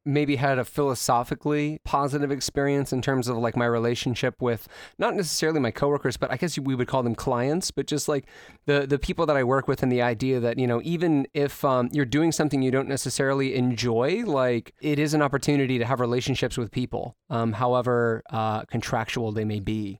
[0.06, 5.60] maybe had a philosophically positive experience in terms of like my relationship with not necessarily
[5.60, 8.26] my coworkers, but I guess we would call them clients, but just like
[8.66, 11.66] the the people that I work with and the idea that, you know, even if
[11.66, 15.99] um, you're doing something you don't necessarily enjoy, like it is an opportunity to have
[15.99, 19.99] relationships with people, um, however uh, contractual they may be.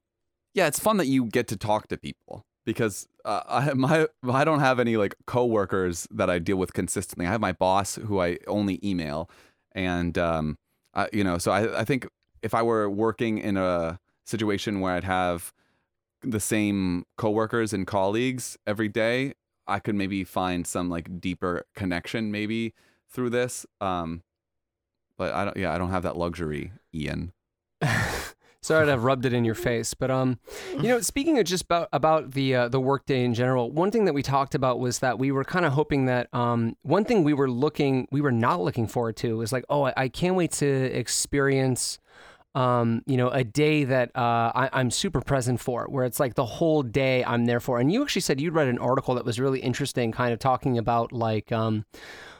[0.54, 4.44] Yeah, it's fun that you get to talk to people because uh, I my I
[4.44, 7.26] don't have any like coworkers that I deal with consistently.
[7.26, 9.30] I have my boss who I only email,
[9.76, 10.58] and um,
[10.96, 12.08] I, you know, so I I think
[12.42, 15.54] if I were working in a situation where I'd have
[16.24, 19.36] the same coworkers and colleagues every day,
[19.68, 22.74] I could maybe find some like deeper connection maybe
[23.10, 23.66] through this.
[23.82, 24.24] Um,
[25.18, 25.58] but I don't.
[25.58, 27.34] Yeah, I don't have that luxury, Ian.
[28.66, 30.40] Sorry to have rubbed it in your face, but um,
[30.72, 34.06] you know, speaking of just about about the uh, the workday in general, one thing
[34.06, 37.24] that we talked about was that we were kind of hoping that um, one thing
[37.24, 40.36] we were looking we were not looking forward to was like, oh, I, I can't
[40.36, 42.00] wait to experience.
[42.56, 46.36] Um, you know, a day that uh, I, I'm super present for, where it's like
[46.36, 47.80] the whole day I'm there for.
[47.80, 50.78] And you actually said you'd read an article that was really interesting, kind of talking
[50.78, 51.84] about like um,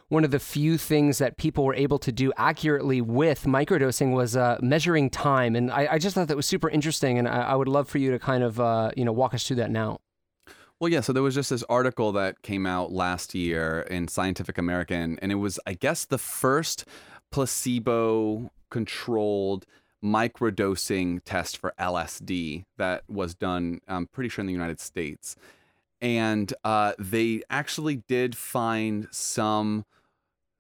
[0.10, 4.36] one of the few things that people were able to do accurately with microdosing was
[4.36, 5.56] uh, measuring time.
[5.56, 7.18] And I, I, just thought that was super interesting.
[7.18, 9.48] And I, I would love for you to kind of, uh, you know, walk us
[9.48, 9.98] through that now.
[10.80, 11.02] Well, yeah.
[11.02, 15.32] So there was just this article that came out last year in Scientific American, and
[15.32, 16.86] it was, I guess, the first
[17.32, 19.66] placebo controlled
[20.04, 25.36] microdosing test for LSD that was done, I'm pretty sure, in the United States.
[26.02, 29.86] And uh, they actually did find some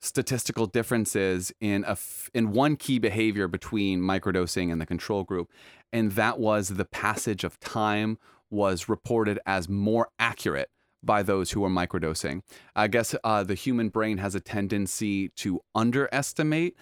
[0.05, 5.51] statistical differences in a f- in one key behavior between microdosing and the control group,
[5.91, 8.17] and that was the passage of time
[8.49, 10.69] was reported as more accurate
[11.03, 12.41] by those who are microdosing.
[12.75, 16.75] I guess uh, the human brain has a tendency to underestimate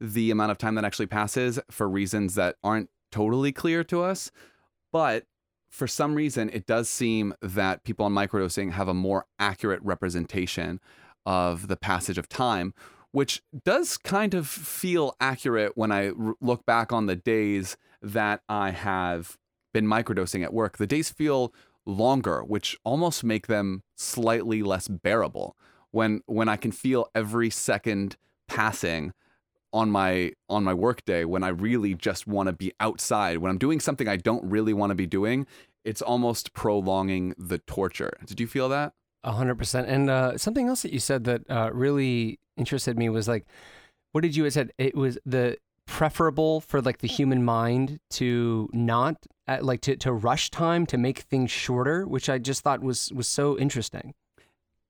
[0.00, 4.30] the amount of time that actually passes for reasons that aren't totally clear to us,
[4.92, 5.24] but
[5.68, 10.80] for some reason, it does seem that people on microdosing have a more accurate representation
[11.26, 12.72] of the passage of time,
[13.10, 18.40] which does kind of feel accurate when I r- look back on the days that
[18.48, 19.36] I have
[19.74, 20.78] been microdosing at work.
[20.78, 21.52] The days feel
[21.84, 25.56] longer, which almost make them slightly less bearable.
[25.90, 28.16] When when I can feel every second
[28.48, 29.12] passing
[29.72, 33.58] on my on my workday when I really just want to be outside, when I'm
[33.58, 35.46] doing something I don't really want to be doing,
[35.84, 38.12] it's almost prolonging the torture.
[38.26, 38.92] Did you feel that?
[39.26, 39.88] Hundred percent.
[39.88, 43.44] And uh, something else that you said that uh, really interested me was like,
[44.12, 44.70] what did you said?
[44.78, 49.16] It was the preferable for like the human mind to not
[49.48, 53.12] uh, like to, to rush time to make things shorter, which I just thought was
[53.12, 54.14] was so interesting.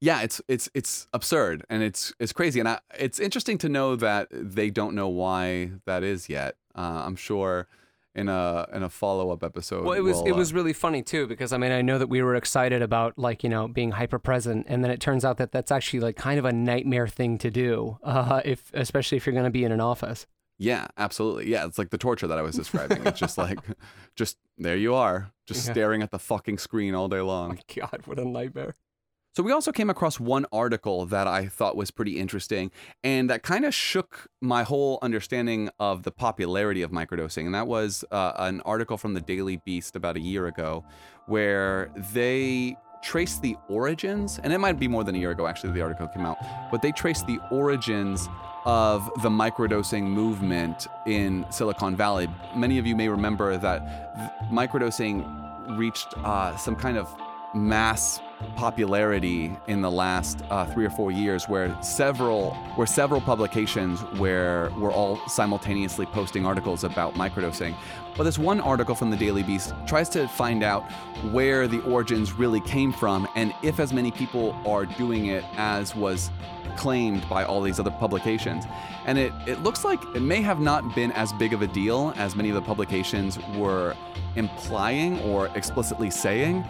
[0.01, 3.97] Yeah, it's it's it's absurd and it's it's crazy, and I, it's interesting to know
[3.97, 6.57] that they don't know why that is yet.
[6.75, 7.69] Uh, I'm sure
[8.17, 9.85] in a in a follow up episode.
[9.85, 11.99] Well, it was we'll, it uh, was really funny too because I mean I know
[11.99, 15.25] that we were excited about like you know being hyper present, and then it turns
[15.25, 19.17] out that that's actually like kind of a nightmare thing to do, uh, if especially
[19.17, 20.27] if you're going to be in an office.
[20.59, 21.51] Yeah, absolutely.
[21.51, 23.07] Yeah, it's like the torture that I was describing.
[23.07, 23.59] it's just like,
[24.17, 25.73] just there you are, just Yeah.
[25.75, 27.49] staring at the fucking screen all day Oh long.
[27.51, 28.75] my god, what a nightmare!
[29.37, 32.71] So we also came across one article that I thought was pretty interesting
[33.05, 37.45] and that kind of shook my whole understanding of the popularity of microdosing.
[37.45, 40.87] And that was uh, an article from the Daily Beast about a year ago
[41.27, 45.75] where they traced the origins, and it might be more than a year ago actually
[45.75, 46.39] the article came out,
[46.71, 48.31] but they traced the origins
[48.65, 52.27] of the microdosing movement in Silicon Valley.
[52.55, 57.15] Many of you may remember that th- microdosing reached uh, some kind of
[57.57, 58.21] mass
[58.55, 64.71] popularity in the last uh, three or four years, where several where several publications where
[64.79, 67.75] were all simultaneously posting articles about microdosing.
[68.17, 70.91] But this one article from the Daily Beast tries to find out
[71.33, 75.95] where the origins really came from and if as many people are doing it as
[75.95, 76.31] was
[76.77, 78.65] claimed by all these other publications.
[79.05, 82.13] And it, it looks like it may have not been as big of a deal
[82.17, 83.95] as many of the publications were
[84.35, 86.65] implying or explicitly saying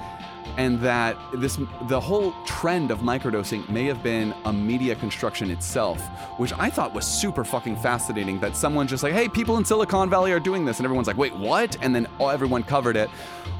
[0.57, 6.01] and that this the whole trend of microdosing may have been a media construction itself,
[6.39, 8.41] which I thought was super fucking fascinating.
[8.41, 11.17] That someone just like, hey, people in Silicon Valley are doing this, and everyone's like,
[11.19, 11.77] wait, what?
[11.83, 13.11] And then everyone covered it,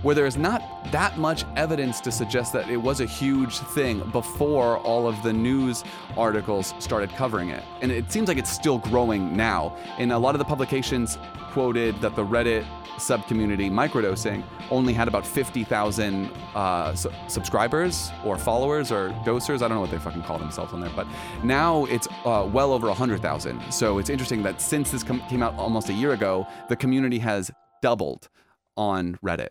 [0.07, 3.99] where there is not that much evidence to suggest that it was a huge thing
[4.13, 5.83] before all of the news
[6.17, 9.77] articles started covering it, and it seems like it's still growing now.
[9.99, 11.19] And a lot of the publications
[11.51, 12.65] quoted that the Reddit
[12.99, 19.57] subcommunity microdosing only had about 50,000 uh, su- subscribers or followers or dosers.
[19.57, 21.09] I don't know what they fucking call themselves on there, but
[21.43, 23.73] now it's uh, well over 100,000.
[23.73, 27.19] So it's interesting that since this com- came out almost a year ago, the community
[27.19, 27.51] has
[27.83, 28.29] doubled
[28.77, 29.49] on Reddit.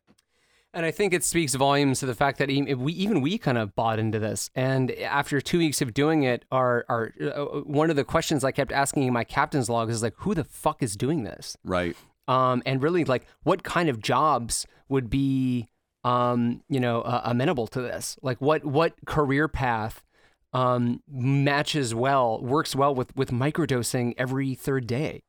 [0.76, 3.58] And I think it speaks volumes to the fact that even we, even we kind
[3.58, 4.50] of bought into this.
[4.56, 8.52] And after two weeks of doing it, our, our uh, one of the questions I
[8.52, 11.56] kept asking in my captain's log is like, who the fuck is doing this?
[11.64, 11.96] Right.
[12.28, 15.70] Um, and really, like, what kind of jobs would be,
[16.04, 18.18] um, you know, uh, amenable to this?
[18.22, 20.04] Like, what what career path
[20.52, 25.22] um, matches well, works well with with microdosing every third day?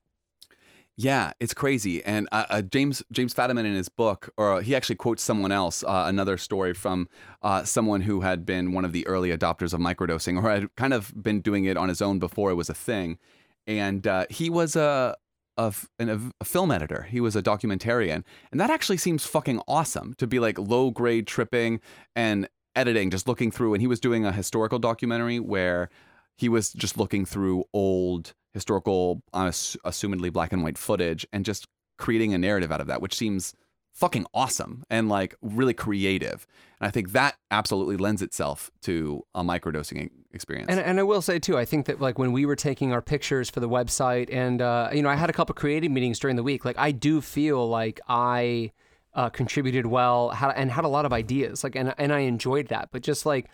[0.99, 2.03] Yeah, it's crazy.
[2.05, 5.85] And uh, uh, James James Fadiman in his book, or he actually quotes someone else,
[5.85, 7.09] uh, another story from
[7.43, 10.95] uh, someone who had been one of the early adopters of microdosing, or had kind
[10.95, 13.19] of been doing it on his own before it was a thing.
[13.67, 15.15] And uh, he was a,
[15.59, 17.03] an- a film editor.
[17.03, 21.27] He was a documentarian, and that actually seems fucking awesome to be like low grade
[21.27, 21.81] tripping
[22.15, 23.75] and editing, just looking through.
[23.75, 25.91] And he was doing a historical documentary where
[26.39, 31.67] he was just looking through old historical, assumedly black and white footage and just
[31.99, 33.55] creating a narrative out of that, which seems
[33.93, 36.47] fucking awesome and like really creative.
[36.81, 40.71] And I think that absolutely lends itself to a microdosing experience.
[40.71, 43.03] And, and I will say too, I think that like when we were taking our
[43.03, 46.37] pictures for the website, and uh, you know, I had a couple creative meetings during
[46.37, 46.65] the week.
[46.65, 48.73] Like I do feel like I
[49.13, 51.63] uh, contributed well, had, and had a lot of ideas.
[51.63, 52.89] Like, and and I enjoyed that.
[52.91, 53.51] But just like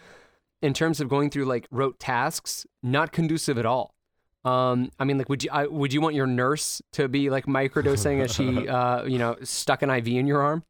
[0.61, 3.97] in terms of going through like rote tasks, not conducive at all.
[4.45, 7.47] Um, I mean, like, would you I, would you want your nurse to be like
[7.47, 10.65] microdosing as she, uh, you know, stuck an IV in your arm?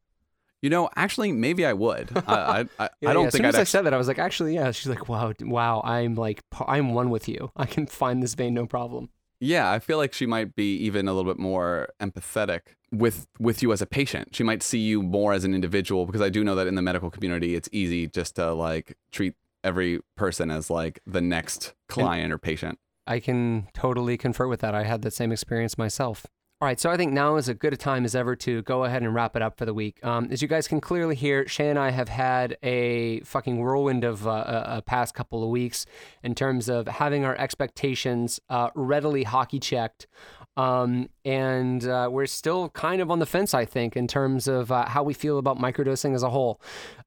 [0.63, 2.09] you know, actually, maybe I would.
[2.15, 3.27] I, I, I, Yeah, I don't yeah.
[3.27, 4.71] As think soon as I'd I said that, I was like, actually, yeah.
[4.71, 5.81] She's like, wow, wow.
[5.83, 7.51] I'm like, I'm one with you.
[7.57, 9.09] I can find this vein, no problem.
[9.41, 12.61] Yeah, I feel like she might be even a little bit more empathetic
[12.93, 14.33] with with you as a patient.
[14.33, 16.81] She might see you more as an individual because I do know that in the
[16.81, 22.31] medical community it's easy just to like treat every person as like the next client
[22.31, 22.79] or patient.
[23.05, 24.73] I can totally confer with that.
[24.75, 26.25] I had that same experience myself.
[26.63, 28.85] All right, so I think now is as good a time as ever to go
[28.85, 29.99] ahead and wrap it up for the week.
[30.01, 34.05] Um, as you guys can clearly hear, Shay and I have had a fucking whirlwind
[34.05, 35.85] of uh, a, a past couple of weeks
[36.23, 40.07] in terms of having our expectations uh, readily hockey checked.
[40.55, 44.71] Um, and uh, we're still kind of on the fence, I think, in terms of
[44.71, 46.61] uh, how we feel about microdosing as a whole.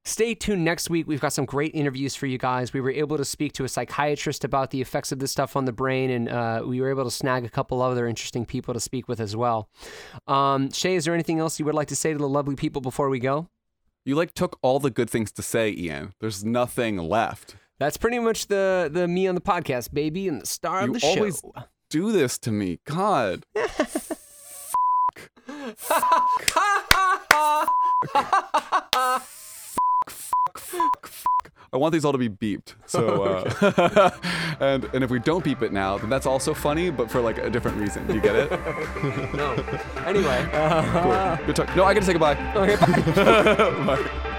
[0.05, 1.07] Stay tuned next week.
[1.07, 2.73] We've got some great interviews for you guys.
[2.73, 5.65] We were able to speak to a psychiatrist about the effects of this stuff on
[5.65, 8.81] the brain, and uh, we were able to snag a couple other interesting people to
[8.81, 9.69] speak with as well.
[10.27, 12.81] Um, Shay, is there anything else you would like to say to the lovely people
[12.81, 13.49] before we go?
[14.05, 16.15] You like took all the good things to say, Ian.
[16.21, 17.57] There's nothing left.
[17.79, 21.01] That's pretty much the the me on the podcast, baby, and the star You of
[21.01, 21.53] the always show.
[21.91, 22.79] Do this to me.
[22.87, 23.45] God.
[31.73, 32.75] I want these all to be beeped.
[32.87, 34.11] So, uh,
[34.61, 37.39] and and if we don't beep it now, then that's also funny, but for like
[37.39, 38.09] a different reason.
[38.13, 38.51] You get it?
[39.35, 39.53] no.
[40.07, 41.47] Anyway, uh, Cool.
[41.47, 41.77] Good talk.
[41.77, 42.37] No, I gotta say goodbye.
[42.55, 43.97] okay, bye.
[43.97, 44.33] Bye.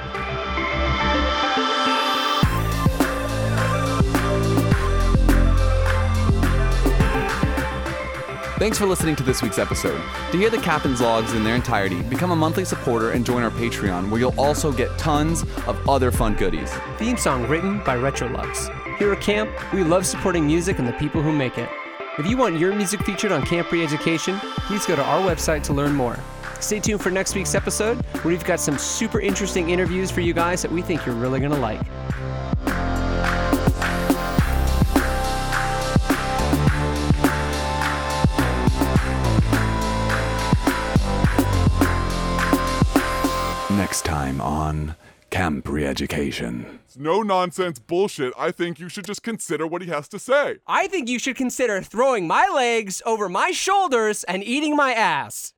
[8.58, 10.02] Thanks for listening to this week's episode.
[10.32, 13.52] To hear the Captain's Logs in their entirety, become a monthly supporter and join our
[13.52, 16.74] Patreon, where you'll also get tons of other fun goodies.
[16.98, 18.68] Theme song written by Retrolux.
[18.98, 21.70] Here at Camp, we love supporting music and the people who make it.
[22.18, 25.74] If you want your music featured on Camp Re-Education, please go to our website to
[25.74, 26.18] learn more.
[26.60, 30.34] Stay tuned for next week's episode, where we've got some super interesting interviews for you
[30.34, 31.82] guys that we think you're really going to like.
[43.88, 44.98] Next time on
[45.30, 46.80] camp re-education.
[46.84, 48.34] It's no nonsense bullshit.
[48.38, 50.58] I think you should just consider what he has to say.
[50.68, 55.54] I think you should consider throwing my legs over my shoulders and eating my ass.